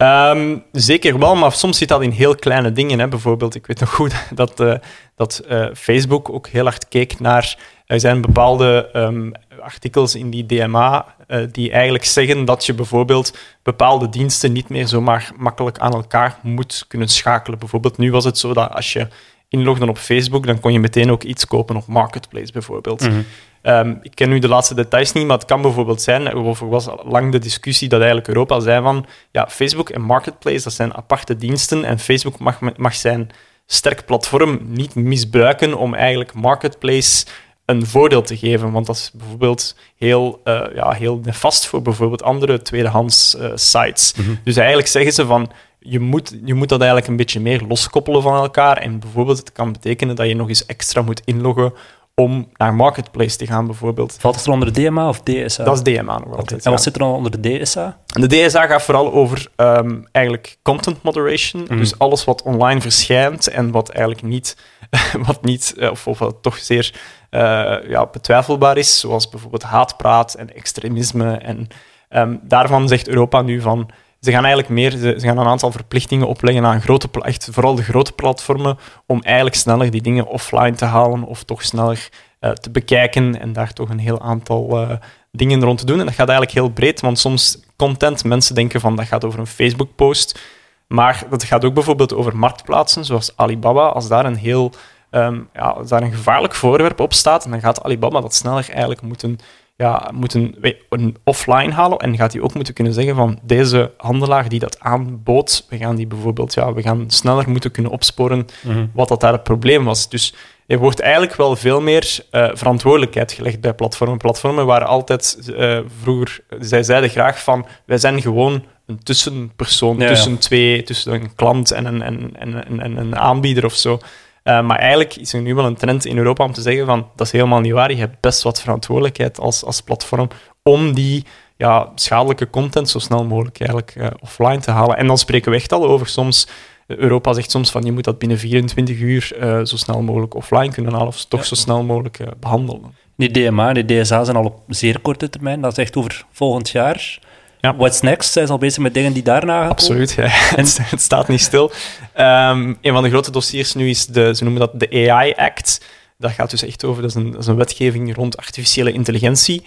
Um, 0.03 0.63
zeker 0.73 1.19
wel, 1.19 1.37
maar 1.37 1.53
soms 1.53 1.79
zit 1.79 1.89
dat 1.89 2.03
in 2.03 2.11
heel 2.11 2.35
kleine 2.35 2.73
dingen. 2.73 2.99
Hè. 2.99 3.09
Bijvoorbeeld, 3.09 3.55
ik 3.55 3.67
weet 3.67 3.81
nog 3.81 3.95
goed 3.95 4.15
dat, 4.35 4.61
uh, 4.61 4.75
dat 5.17 5.43
uh, 5.49 5.67
Facebook 5.75 6.31
ook 6.31 6.49
heel 6.49 6.65
hard 6.65 6.89
keek 6.89 7.21
naar. 7.21 7.59
Er 7.87 8.01
zijn 8.01 8.21
bepaalde 8.21 8.91
um, 8.93 9.33
artikels 9.61 10.15
in 10.15 10.31
die 10.31 10.47
DMA 10.47 11.15
uh, 11.29 11.47
die 11.53 11.71
eigenlijk 11.71 12.05
zeggen 12.05 12.45
dat 12.45 12.67
je 12.67 12.75
bijvoorbeeld 12.75 13.39
bepaalde 13.63 14.09
diensten 14.09 14.53
niet 14.53 14.69
meer 14.69 14.87
zomaar 14.87 15.31
makkelijk 15.37 15.79
aan 15.79 15.93
elkaar 15.93 16.39
moet 16.43 16.85
kunnen 16.89 17.09
schakelen. 17.09 17.59
Bijvoorbeeld, 17.59 17.99
nu 17.99 18.11
was 18.11 18.25
het 18.25 18.39
zo 18.39 18.55
dat 18.55 18.73
als 18.75 18.93
je 18.93 19.09
inlogde 19.49 19.89
op 19.89 19.99
Facebook, 19.99 20.47
dan 20.47 20.61
kon 20.61 20.73
je 20.73 20.81
meteen 20.81 21.11
ook 21.11 21.23
iets 21.23 21.47
kopen 21.47 21.77
op 21.77 21.87
Marketplace 21.87 22.53
bijvoorbeeld. 22.53 23.01
-hmm. 23.01 23.25
Um, 23.63 23.99
ik 24.03 24.15
ken 24.15 24.29
nu 24.29 24.39
de 24.39 24.49
laatste 24.49 24.75
details 24.75 25.13
niet, 25.13 25.27
maar 25.27 25.37
het 25.37 25.47
kan 25.47 25.63
bijvoorbeeld 25.63 26.03
zijn, 26.03 26.27
er 26.27 26.69
was 26.69 26.89
lang 27.05 27.33
de 27.33 27.39
discussie 27.39 27.89
dat 27.89 27.99
eigenlijk 27.99 28.29
Europa 28.29 28.61
zei 28.61 28.83
van, 28.83 29.07
ja, 29.31 29.49
Facebook 29.49 29.91
en 29.91 30.01
Marketplace, 30.01 30.63
dat 30.63 30.73
zijn 30.73 30.95
aparte 30.95 31.37
diensten 31.37 31.85
en 31.85 31.99
Facebook 31.99 32.39
mag, 32.39 32.59
mag 32.77 32.95
zijn 32.95 33.31
sterk 33.67 34.05
platform 34.07 34.59
niet 34.63 34.95
misbruiken 34.95 35.75
om 35.75 35.95
eigenlijk 35.95 36.35
Marketplace 36.35 37.27
een 37.65 37.87
voordeel 37.87 38.23
te 38.23 38.37
geven, 38.37 38.73
want 38.73 38.87
dat 38.87 38.97
is 38.97 39.11
bijvoorbeeld 39.15 39.77
heel, 39.97 40.41
uh, 40.45 40.63
ja, 40.75 40.91
heel 40.91 41.21
nefast 41.25 41.67
voor 41.67 41.83
bijvoorbeeld 41.83 42.23
andere 42.23 42.63
tweedehands 42.63 43.35
uh, 43.35 43.51
sites. 43.55 44.15
Mm 44.17 44.25
-hmm. 44.25 44.39
Dus 44.45 44.57
eigenlijk 44.57 44.89
zeggen 44.89 45.13
ze 45.13 45.27
van, 45.27 45.51
je 45.79 46.01
moet, 46.01 46.39
je 46.45 46.55
moet 46.55 46.69
dat 46.69 46.79
eigenlijk 46.81 47.11
een 47.11 47.17
beetje 47.17 47.41
meer 47.41 47.63
loskoppelen 47.69 48.23
van 48.23 48.35
elkaar 48.37 48.77
en 48.77 48.99
bijvoorbeeld 48.99 49.39
het 49.39 49.53
kan 49.53 49.73
betekenen 49.73 50.17
dat 50.17 50.27
je 50.27 50.37
nog 50.37 50.49
eens 50.49 50.67
extra 50.67 51.03
moet 51.03 51.23
inloggen 51.25 51.73
om 52.21 52.49
naar 52.57 52.75
Marketplace 52.75 53.37
te 53.37 53.47
gaan, 53.47 53.67
bijvoorbeeld. 53.67 54.17
Valt 54.21 54.35
het 54.35 54.47
er 54.47 54.53
onder 54.53 54.73
de 54.73 54.83
DMA 54.83 55.09
of 55.09 55.21
DSA? 55.21 55.65
Dat 55.65 55.87
is 55.87 55.95
DMA 55.95 56.19
nog 56.19 56.37
altijd. 56.37 56.65
En 56.65 56.71
wat 56.71 56.83
zit 56.83 56.93
er 56.93 56.99
dan 56.99 57.15
onder 57.15 57.41
de 57.41 57.59
DSA? 57.59 57.99
de 58.07 58.27
DSA 58.27 58.67
gaat 58.67 58.83
vooral 58.83 59.13
over 59.13 59.47
um, 59.57 60.07
eigenlijk 60.13 60.59
content 60.63 61.03
moderation. 61.03 61.63
Mhm. 61.63 61.77
Dus 61.77 61.99
alles 61.99 62.25
wat 62.25 62.43
online 62.43 62.81
verschijnt 62.81 63.47
en 63.47 63.71
wat 63.71 63.89
eigenlijk 63.89 64.27
niet, 64.27 64.57
wat 65.27 65.43
niet 65.43 65.75
eh, 65.79 65.91
of, 65.91 66.07
of 66.07 66.19
wat 66.19 66.37
toch 66.41 66.59
zeer 66.59 66.95
uh, 67.31 67.41
ja, 67.89 68.07
betwijfelbaar 68.13 68.77
is, 68.77 69.01
zoals 69.01 69.29
bijvoorbeeld 69.29 69.63
haatpraat 69.63 70.35
en 70.35 70.55
extremisme. 70.55 71.37
En 71.37 71.69
um, 72.11 72.41
daarvan 72.43 72.89
zegt 72.89 73.09
Europa 73.09 73.43
nu 73.43 73.61
van 73.61 73.91
ze 74.21 74.31
gaan 74.31 74.45
eigenlijk 74.45 74.69
meer, 74.69 74.91
ze, 74.91 75.15
gaan 75.19 75.39
een 75.39 75.47
aantal 75.47 75.73
verplichtingen 75.73 76.27
opleggen 76.27 76.67
aan 76.67 76.81
grote, 76.81 77.09
echt 77.23 77.49
vooral 77.53 77.75
de 77.75 77.83
grote 77.83 78.13
platformen, 78.13 78.79
om 79.07 79.23
eigenlijk 79.23 79.57
sneller 79.57 79.91
die 79.91 80.03
dingen 80.03 80.27
offline 80.27 80.75
te 80.75 80.85
halen 80.85 81.25
of 81.25 81.43
toch 81.43 81.63
sneller 81.63 82.09
uh, 82.41 82.51
te 82.51 82.71
bekijken 82.71 83.41
en 83.41 83.53
daar 83.53 83.73
toch 83.73 83.89
een 83.89 83.99
heel 83.99 84.21
aantal 84.21 84.83
uh, 84.83 84.91
dingen 85.33 85.65
rond 85.65 85.79
te 85.79 85.87
doen. 85.87 85.99
En 85.99 86.07
dat 86.07 86.15
gaat 86.15 86.29
eigenlijk 86.29 86.59
heel 86.59 86.71
breed, 86.71 87.01
want 87.01 87.19
soms 87.19 87.59
content, 87.77 88.25
mensen 88.25 88.55
denken 88.55 88.81
van 88.81 88.97
dat 88.97 89.07
gaat 89.07 89.25
over 89.25 89.39
een 89.39 89.47
Facebook-post, 89.47 90.41
maar 90.87 91.25
dat 91.31 91.45
gaat 91.45 91.65
ook 91.65 91.75
bijvoorbeeld 91.75 92.15
over 92.15 92.37
marktplaatsen, 92.37 93.05
zoals 93.05 93.37
Alibaba. 93.37 93.87
Als 93.87 94.09
daar 94.09 94.25
een 94.25 94.37
heel 94.37 94.73
um, 95.11 95.49
ja, 95.53 95.77
daar 95.89 96.03
een 96.03 96.13
gevaarlijk 96.13 96.55
voorwerp 96.55 97.01
op 97.01 97.13
staat, 97.13 97.51
dan 97.51 97.61
gaat 97.61 97.83
Alibaba 97.83 98.21
dat 98.21 98.35
sneller 98.35 98.69
eigenlijk 98.71 99.03
moeten 99.03 99.39
ja, 99.81 100.11
moeten 100.15 100.55
een 100.89 101.17
offline 101.25 101.73
halen 101.73 101.99
en 101.99 102.17
gaat 102.17 102.33
hij 102.33 102.43
ook 102.43 102.55
moeten 102.55 102.75
kunnen 102.75 102.93
zeggen 102.93 103.15
van 103.15 103.39
deze 103.43 103.93
handelaar 103.97 104.49
die 104.49 104.59
dat 104.59 104.81
aanbood, 104.81 105.67
we 105.69 105.77
gaan 105.77 105.97
die 105.97 106.07
bijvoorbeeld, 106.07 106.55
ja, 106.55 106.73
we 106.73 106.83
gaan 106.83 107.05
sneller 107.07 107.51
moeten 107.51 107.71
kunnen 107.71 107.93
opsporen 107.93 108.47
mhm. 108.63 108.87
wat 108.93 109.09
dat 109.09 109.21
daar 109.21 109.33
het 109.33 109.43
probleem 109.43 109.85
was. 109.85 110.09
Dus 110.09 110.35
er 110.67 110.79
wordt 110.79 111.01
eigenlijk 111.01 111.37
wel 111.37 111.57
veel 111.57 111.81
meer 111.81 112.19
uh, 112.33 112.49
verantwoordelijkheid 112.53 113.33
gelegd 113.33 113.61
bij 113.61 113.75
platformen. 113.75 114.19
Platformen 114.19 114.67
waren 114.67 114.87
altijd 114.87 115.39
uh, 115.51 115.79
vroeger, 116.03 116.41
zij 116.61 116.83
zeiden 116.83 117.11
graag 117.11 117.43
van 117.43 117.67
wij 117.87 117.99
zijn 117.99 118.23
gewoon 118.23 118.65
een 118.87 119.03
tussenpersoon 119.03 119.99
tussen 119.99 120.39
twee, 120.39 120.83
tussen 120.83 121.13
een 121.13 121.35
klant 121.35 121.71
en 121.71 121.85
een, 121.85 122.03
en, 122.03 122.37
en, 122.39 122.81
en, 122.81 122.97
een 122.97 123.17
aanbieder 123.17 123.65
of 123.65 123.75
zo. 123.75 124.01
Uh, 124.45 124.63
maar 124.63 124.79
eigenlijk 124.79 125.17
is 125.17 125.33
er 125.33 125.41
nu 125.41 125.55
wel 125.55 125.65
een 125.65 125.77
trend 125.77 126.05
in 126.05 126.17
Europa 126.17 126.45
om 126.45 126.53
te 126.53 126.61
zeggen 126.61 126.87
van 126.87 127.09
dat 127.17 127.27
is 127.27 127.33
helemaal 127.33 127.61
niet 127.61 127.73
waar. 127.73 127.91
Je 127.91 127.97
hebt 127.97 128.21
best 128.21 128.43
wat 128.43 128.61
verantwoordelijkheid 128.61 129.41
als, 129.41 129.65
als 129.65 129.81
platform 129.81 130.29
om 130.63 130.95
die 130.95 131.25
ja, 131.57 131.93
schadelijke 131.95 132.51
content 132.51 132.89
zo 132.89 132.99
snel 132.99 133.25
mogelijk 133.25 133.61
eigenlijk 133.61 133.95
uh, 133.97 134.07
offline 134.21 134.59
te 134.59 134.71
halen. 134.71 134.97
En 134.97 135.07
dan 135.07 135.19
spreken 135.19 135.51
we 135.51 135.57
echt 135.57 135.73
al 135.73 135.85
over 135.85 136.07
soms 136.07 136.49
Europa 136.87 137.33
zegt 137.33 137.51
soms 137.51 137.71
van 137.71 137.83
je 137.83 137.93
moet 137.93 138.05
dat 138.05 138.19
binnen 138.19 138.39
24 138.39 138.99
uur 138.99 139.37
uh, 139.41 139.65
zo 139.65 139.77
snel 139.77 140.03
mogelijk 140.03 140.35
offline 140.35 140.73
kunnen 140.73 140.93
halen 140.93 141.09
of 141.09 141.25
toch 141.25 141.45
zo 141.45 141.55
snel 141.55 141.83
mogelijk 141.83 142.19
behandelen. 142.41 142.95
Die 143.17 143.31
DMA 143.31 143.69
en 143.69 143.87
die 143.87 144.01
DSA 144.01 144.25
zijn 144.25 144.37
al 144.37 144.45
op 144.45 144.63
zeer 144.69 145.01
korte 145.01 145.31
termijn, 145.31 145.61
dat 145.61 145.73
is 145.73 145.79
echt 145.79 145.97
over 145.97 146.25
volgend 146.31 146.71
jaar. 146.71 147.19
Ja. 147.61 147.77
What's 147.77 148.01
next? 148.01 148.33
Zijn 148.33 148.47
ze 148.47 148.53
al 148.53 148.59
bezig 148.59 148.83
met 148.83 148.95
dingen 148.95 149.13
die 149.13 149.23
daarna 149.23 149.61
gaan 149.61 149.71
Absoluut, 149.71 150.13
ja. 150.13 150.25
en... 150.57 150.67
het, 150.83 151.01
staat 151.01 151.29
niet 151.29 151.41
stil. 151.41 151.71
Um, 152.19 152.79
een 152.81 152.93
van 152.93 153.03
de 153.03 153.09
grote 153.09 153.31
dossiers 153.31 153.75
nu 153.75 153.89
is, 153.89 154.07
de, 154.07 154.35
ze 154.35 154.45
noemen 154.45 154.61
dat 154.61 154.81
de 154.81 155.11
AI 155.11 155.33
Act. 155.33 155.85
Dat 156.19 156.31
gaat 156.31 156.51
dus 156.51 156.65
echt 156.65 156.85
over, 156.85 157.03
dat 157.03 157.11
is 157.11 157.17
een, 157.17 157.31
dat 157.31 157.41
is 157.41 157.47
een 157.47 157.57
wetgeving 157.57 158.15
rond 158.15 158.37
artificiële 158.37 158.93
intelligentie. 158.93 159.63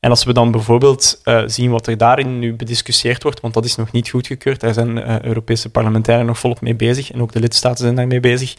En 0.00 0.10
als 0.10 0.24
we 0.24 0.32
dan 0.32 0.50
bijvoorbeeld 0.50 1.20
uh, 1.24 1.42
zien 1.46 1.70
wat 1.70 1.86
er 1.86 1.96
daarin 1.96 2.38
nu 2.38 2.54
bediscussieerd 2.54 3.22
wordt, 3.22 3.40
want 3.40 3.54
dat 3.54 3.64
is 3.64 3.76
nog 3.76 3.92
niet 3.92 4.08
goedgekeurd, 4.08 4.60
daar 4.60 4.72
zijn 4.72 4.96
uh, 4.96 5.20
Europese 5.20 5.70
parlementariërs 5.70 6.26
nog 6.26 6.38
volop 6.38 6.60
mee 6.60 6.74
bezig 6.74 7.12
en 7.12 7.22
ook 7.22 7.32
de 7.32 7.40
lidstaten 7.40 7.84
zijn 7.84 7.94
daarmee 7.94 8.20
bezig. 8.20 8.54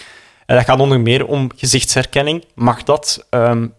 En 0.45 0.55
dat 0.55 0.65
gaat 0.65 0.79
onder 0.79 0.99
meer 0.99 1.25
om 1.25 1.51
gezichtsherkenning. 1.55 2.43
Mag 2.55 2.83
dat, 2.83 3.27
um, 3.29 3.73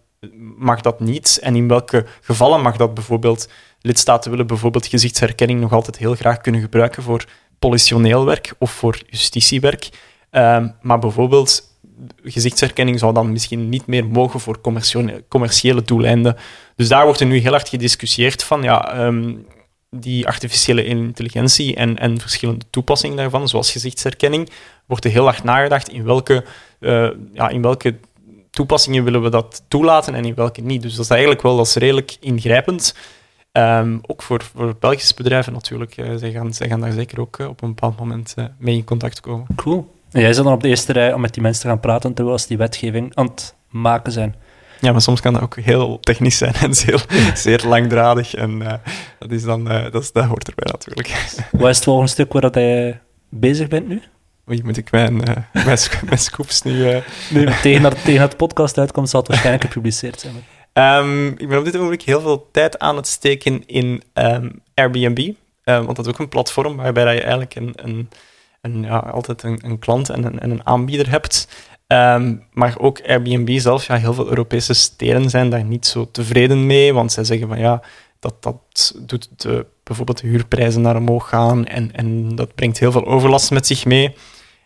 mag 0.57 0.81
dat 0.81 0.99
niet? 0.99 1.39
En 1.41 1.55
in 1.55 1.67
welke 1.67 2.05
gevallen 2.21 2.61
mag 2.61 2.77
dat 2.77 2.93
bijvoorbeeld? 2.93 3.49
Lidstaten 3.85 4.31
willen 4.31 4.47
bijvoorbeeld 4.47 4.87
gezichtsherkenning 4.87 5.59
nog 5.59 5.73
altijd 5.73 5.97
heel 5.97 6.15
graag 6.15 6.41
kunnen 6.41 6.61
gebruiken 6.61 7.03
voor 7.03 7.25
politioneel 7.59 8.25
werk 8.25 8.53
of 8.57 8.71
voor 8.71 9.01
justitiewerk. 9.09 9.89
Um, 10.31 10.75
maar 10.81 10.99
bijvoorbeeld 10.99 11.63
gezichtsherkenning 12.23 12.99
zou 12.99 13.13
dan 13.13 13.31
misschien 13.31 13.69
niet 13.69 13.87
meer 13.87 14.05
mogen 14.05 14.39
voor 14.39 14.61
commerciële 15.27 15.81
doeleinden. 15.85 16.35
Dus 16.75 16.87
daar 16.87 17.05
wordt 17.05 17.19
er 17.19 17.25
nu 17.25 17.37
heel 17.37 17.51
hard 17.51 17.69
gediscussieerd 17.69 18.43
van, 18.43 18.63
ja, 18.63 19.05
um, 19.05 19.45
die 19.89 20.27
artificiële 20.27 20.85
intelligentie 20.85 21.75
en, 21.75 21.97
en 21.97 22.19
verschillende 22.19 22.65
toepassingen 22.69 23.17
daarvan, 23.17 23.47
zoals 23.47 23.71
gezichtsherkenning, 23.71 24.49
wordt 24.85 25.05
er 25.05 25.11
heel 25.11 25.23
hard 25.23 25.43
nagedacht 25.43 25.89
in 25.89 26.03
welke, 26.03 26.45
uh, 26.79 27.09
ja, 27.33 27.49
in 27.49 27.61
welke 27.61 27.95
toepassingen 28.49 29.03
willen 29.03 29.21
we 29.21 29.29
dat 29.29 29.63
toelaten 29.67 30.15
en 30.15 30.25
in 30.25 30.35
welke 30.35 30.61
niet. 30.61 30.81
Dus 30.81 30.95
dat 30.95 31.03
is 31.03 31.11
eigenlijk 31.11 31.41
wel 31.41 31.57
dat 31.57 31.67
is 31.67 31.75
redelijk 31.75 32.17
ingrijpend. 32.19 32.95
Um, 33.57 34.01
ook 34.05 34.21
voor, 34.21 34.43
voor 34.55 34.75
Belgische 34.79 35.13
bedrijven 35.15 35.53
natuurlijk. 35.53 35.97
Uh, 35.97 36.15
zij, 36.15 36.31
gaan, 36.31 36.53
zij 36.53 36.67
gaan 36.67 36.81
daar 36.81 36.91
zeker 36.91 37.19
ook 37.19 37.37
uh, 37.37 37.47
op 37.47 37.61
een 37.61 37.67
bepaald 37.67 37.99
moment 37.99 38.33
uh, 38.39 38.45
mee 38.57 38.75
in 38.75 38.83
contact 38.83 39.19
komen. 39.19 39.47
Cool. 39.55 39.93
En 40.11 40.21
jij 40.21 40.33
zit 40.33 40.43
dan 40.43 40.53
op 40.53 40.61
de 40.61 40.67
eerste 40.67 40.93
rij 40.93 41.13
om 41.13 41.21
met 41.21 41.33
die 41.33 41.43
mensen 41.43 41.61
te 41.61 41.67
gaan 41.67 41.79
praten 41.79 42.13
terwijl 42.13 42.39
ze 42.39 42.47
die 42.47 42.57
wetgeving 42.57 43.15
aan 43.15 43.25
het 43.25 43.55
maken 43.69 44.11
zijn. 44.11 44.35
Ja, 44.81 44.91
maar 44.91 45.01
soms 45.01 45.21
kan 45.21 45.33
dat 45.33 45.41
ook 45.41 45.55
heel 45.59 45.99
technisch 45.99 46.37
zijn 46.37 46.53
en 46.53 46.73
zeer, 46.83 47.05
zeer 47.33 47.63
langdradig. 47.67 48.35
En 48.35 48.61
uh, 48.61 48.73
dat, 49.19 49.31
is 49.31 49.43
dan, 49.43 49.71
uh, 49.71 49.91
dat, 49.91 50.03
is, 50.03 50.11
dat 50.11 50.25
hoort 50.25 50.47
erbij 50.47 50.71
natuurlijk. 50.71 51.07
Wat 51.51 51.69
is 51.69 51.75
het 51.75 51.85
volgende 51.85 52.11
stuk 52.11 52.33
waar 52.33 52.41
dat 52.41 52.53
jij 52.53 53.01
bezig 53.29 53.67
bent 53.67 53.87
nu? 53.87 54.01
Oei, 54.49 54.61
moet 54.63 54.77
ik 54.77 54.91
mijn, 54.91 55.13
uh, 55.13 55.35
mijn, 55.65 55.77
mijn 56.05 56.19
scoops 56.19 56.61
nu... 56.61 57.01
nu 57.29 57.49
tegen, 57.61 57.81
dat, 57.81 58.03
tegen 58.03 58.21
het 58.21 58.37
podcast 58.37 58.77
uitkomt, 58.77 59.09
zal 59.09 59.19
het 59.19 59.29
waarschijnlijk 59.29 59.65
gepubliceerd 59.65 60.19
zijn. 60.19 60.33
Um, 60.77 61.27
ik 61.27 61.47
ben 61.47 61.57
op 61.57 61.65
dit 61.65 61.77
moment 61.77 62.03
heel 62.03 62.21
veel 62.21 62.49
tijd 62.51 62.79
aan 62.79 62.95
het 62.95 63.07
steken 63.07 63.63
in 63.65 64.03
um, 64.13 64.61
Airbnb. 64.73 65.19
Um, 65.19 65.85
want 65.85 65.95
dat 65.95 66.05
is 66.05 66.11
ook 66.11 66.19
een 66.19 66.29
platform 66.29 66.75
waarbij 66.75 67.13
je 67.13 67.21
eigenlijk 67.21 67.55
een, 67.55 67.73
een 67.75 68.09
en 68.61 68.83
ja, 68.83 68.97
altijd 68.97 69.43
een, 69.43 69.59
een 69.63 69.79
klant 69.79 70.09
en 70.09 70.23
een, 70.23 70.39
en 70.39 70.51
een 70.51 70.65
aanbieder 70.65 71.09
hebt. 71.09 71.47
Maar 72.51 72.75
ook 72.77 73.01
Airbnb 73.07 73.59
zelf, 73.59 73.87
ja, 73.87 73.95
heel 73.95 74.13
veel 74.13 74.27
Europese 74.27 74.73
steden 74.73 75.29
zijn 75.29 75.49
daar 75.49 75.63
niet 75.63 75.85
zo 75.85 76.11
tevreden 76.11 76.65
mee, 76.65 76.93
want 76.93 77.11
zij 77.11 77.23
zeggen 77.23 77.47
van 77.47 77.59
ja, 77.59 77.81
dat, 78.19 78.43
dat 78.43 78.93
doet 78.97 79.29
de, 79.35 79.65
bijvoorbeeld 79.83 80.21
de 80.21 80.27
huurprijzen 80.27 80.81
naar 80.81 80.95
omhoog 80.95 81.29
gaan 81.29 81.65
en, 81.65 81.91
en 81.93 82.35
dat 82.35 82.55
brengt 82.55 82.79
heel 82.79 82.91
veel 82.91 83.05
overlast 83.05 83.51
met 83.51 83.67
zich 83.67 83.85
mee. 83.85 84.15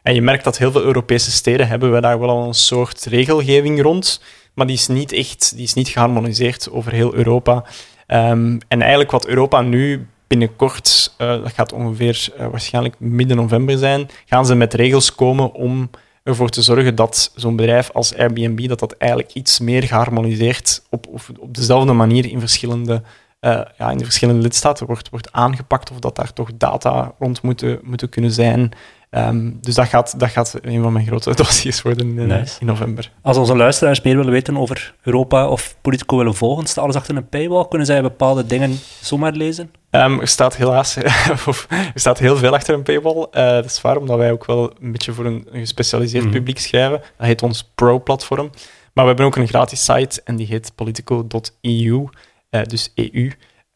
En 0.01 0.13
je 0.13 0.21
merkt 0.21 0.43
dat 0.43 0.57
heel 0.57 0.71
veel 0.71 0.83
Europese 0.83 1.31
steden 1.31 1.67
hebben 1.67 1.93
we 1.93 2.01
daar 2.01 2.19
wel 2.19 2.29
al 2.29 2.47
een 2.47 2.53
soort 2.53 3.05
regelgeving 3.05 3.81
rond, 3.81 4.21
maar 4.59 4.67
die 4.67 4.77
is 4.77 4.87
niet 4.87 5.11
echt, 5.11 5.55
die 5.55 5.63
is 5.63 5.73
niet 5.73 5.87
geharmoniseerd 5.87 6.71
over 6.71 6.91
heel 6.91 7.13
Europa. 7.13 7.63
Um, 8.07 8.57
en 8.67 8.81
eigenlijk 8.81 9.11
wat 9.11 9.27
Europa 9.27 9.61
nu 9.61 10.07
binnenkort, 10.27 11.13
uh, 11.17 11.27
dat 11.27 11.53
gaat 11.53 11.73
ongeveer 11.73 12.27
uh, 12.39 12.47
waarschijnlijk 12.47 12.95
midden 12.99 13.37
november 13.37 13.77
zijn, 13.77 14.09
gaan 14.25 14.45
ze 14.45 14.55
met 14.55 14.73
regels 14.73 15.15
komen 15.15 15.53
om 15.53 15.89
ervoor 16.23 16.49
te 16.49 16.61
zorgen 16.61 16.95
dat 16.95 17.31
zo'n 17.35 17.55
bedrijf 17.55 17.89
als 17.93 18.15
Airbnb 18.15 18.67
dat 18.67 18.79
dat 18.79 18.97
eigenlijk 18.97 19.33
iets 19.33 19.59
meer 19.59 19.83
geharmoniseerd 19.83 20.81
op, 20.89 21.07
op, 21.07 21.21
op 21.39 21.55
dezelfde 21.55 21.93
manier 21.93 22.25
in 22.25 22.39
verschillende, 22.39 23.01
uh, 23.41 23.61
ja, 23.77 23.91
in 23.91 23.97
de 23.97 24.03
verschillende 24.03 24.41
lidstaten 24.41 24.85
wordt, 24.85 25.09
wordt 25.09 25.31
aangepakt 25.31 25.91
of 25.91 25.99
dat 25.99 26.15
daar 26.15 26.33
toch 26.33 26.49
data 26.53 27.13
rond 27.19 27.41
moeten, 27.41 27.79
moeten 27.83 28.09
kunnen 28.09 28.31
zijn. 28.31 28.71
Um, 29.11 29.57
dus 29.61 29.75
dat 29.75 29.87
gaat, 29.87 30.19
dat 30.19 30.29
gaat 30.29 30.59
een 30.61 30.81
van 30.81 30.93
mijn 30.93 31.05
grote 31.05 31.35
dossiers 31.35 31.81
worden 31.81 32.19
in, 32.19 32.27
nice. 32.27 32.59
in, 32.59 32.65
november. 32.65 33.11
Als 33.21 33.37
onze 33.37 33.55
luisteraars 33.55 34.01
meer 34.01 34.15
willen 34.15 34.31
weten 34.31 34.57
over 34.57 34.95
Europa 35.03 35.47
of 35.47 35.75
Politico 35.81 36.17
willen 36.17 36.35
volgen, 36.35 36.65
staat 36.65 36.83
alles 36.83 36.95
achter 36.95 37.15
een 37.15 37.29
paywall? 37.29 37.67
Kunnen 37.67 37.87
zij 37.87 38.01
bepaalde 38.01 38.45
dingen 38.45 38.79
zomaar 39.01 39.31
lezen? 39.31 39.71
Um, 39.91 40.19
er 40.19 40.27
staat 40.27 40.55
helaas 40.55 40.95
er 40.97 41.91
staat 41.95 42.19
heel 42.19 42.37
veel 42.37 42.53
achter 42.53 42.73
een 42.73 42.83
paywall. 42.83 43.15
Uh, 43.15 43.27
dat 43.31 43.65
is 43.65 43.81
waar, 43.81 43.97
omdat 43.97 44.17
wij 44.17 44.31
ook 44.31 44.45
wel 44.45 44.73
een 44.81 44.91
beetje 44.91 45.13
voor 45.13 45.25
een, 45.25 45.47
een 45.51 45.59
gespecialiseerd 45.59 46.25
mm. 46.25 46.31
publiek 46.31 46.59
schrijven. 46.59 47.01
Dat 47.17 47.27
heet 47.27 47.43
ons 47.43 47.71
Pro-platform. 47.75 48.49
Maar 48.93 49.03
we 49.03 49.07
hebben 49.07 49.25
ook 49.25 49.35
een 49.35 49.47
gratis 49.47 49.85
site 49.85 50.21
en 50.23 50.35
die 50.35 50.47
heet 50.47 50.71
politico.eu, 50.75 51.49
uh, 51.61 52.07
eh, 52.49 52.63
dus 52.65 52.91
EU. 52.95 53.31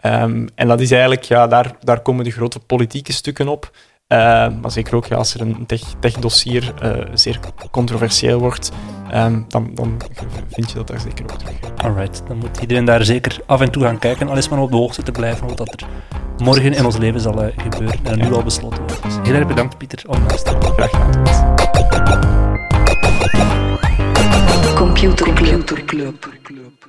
Um, 0.05 0.47
en 0.55 0.67
dat 0.67 0.79
is 0.79 0.91
eigenlijk, 0.91 1.23
ja, 1.23 1.47
daar, 1.47 1.75
daar 1.79 2.01
komen 2.01 2.23
de 2.23 2.31
grote 2.31 2.59
politieke 2.59 3.11
stukken 3.13 3.47
op. 3.47 3.71
Uh, 4.13 4.19
maar 4.61 4.71
zeker 4.71 4.95
ook 4.95 5.05
ja, 5.05 5.15
als 5.15 5.33
er 5.33 5.41
een 5.41 5.65
tech-dossier 5.99 6.73
tech 6.73 6.95
uh, 6.97 7.03
zeer 7.13 7.39
controversieel 7.71 8.39
wordt, 8.39 8.71
um, 9.13 9.45
dan, 9.47 9.71
dan 9.73 10.01
vind 10.49 10.69
je 10.69 10.75
dat 10.75 10.87
daar 10.87 10.99
zeker 10.99 11.23
ook 11.23 11.37
terug. 11.37 11.55
Alright, 11.75 12.23
dan 12.27 12.37
moet 12.37 12.57
iedereen 12.61 12.85
daar 12.85 13.05
zeker 13.05 13.39
af 13.45 13.61
en 13.61 13.71
toe 13.71 13.83
gaan 13.83 13.99
kijken, 13.99 14.29
al 14.29 14.37
is 14.37 14.49
maar 14.49 14.59
op 14.59 14.71
de 14.71 14.77
hoogte 14.77 15.03
te 15.03 15.11
blijven 15.11 15.47
wat 15.47 15.59
er 15.59 15.87
morgen 16.37 16.73
in 16.73 16.85
ons 16.85 16.97
leven 16.97 17.19
zal 17.19 17.43
uh, 17.43 17.49
gebeuren 17.57 17.99
en 18.03 18.17
nu 18.17 18.33
al 18.33 18.43
besloten 18.43 18.79
wordt. 18.79 19.03
Dus 19.03 19.15
heel 19.23 19.33
erg 19.33 19.47
bedankt 19.47 19.77
Pieter 19.77 20.03
om 20.07 20.23
naast 20.27 20.45
te 20.45 20.55
Graag 20.61 20.89
gedaan. 20.89 21.55
Computer 24.75 25.33
Club. 25.33 26.82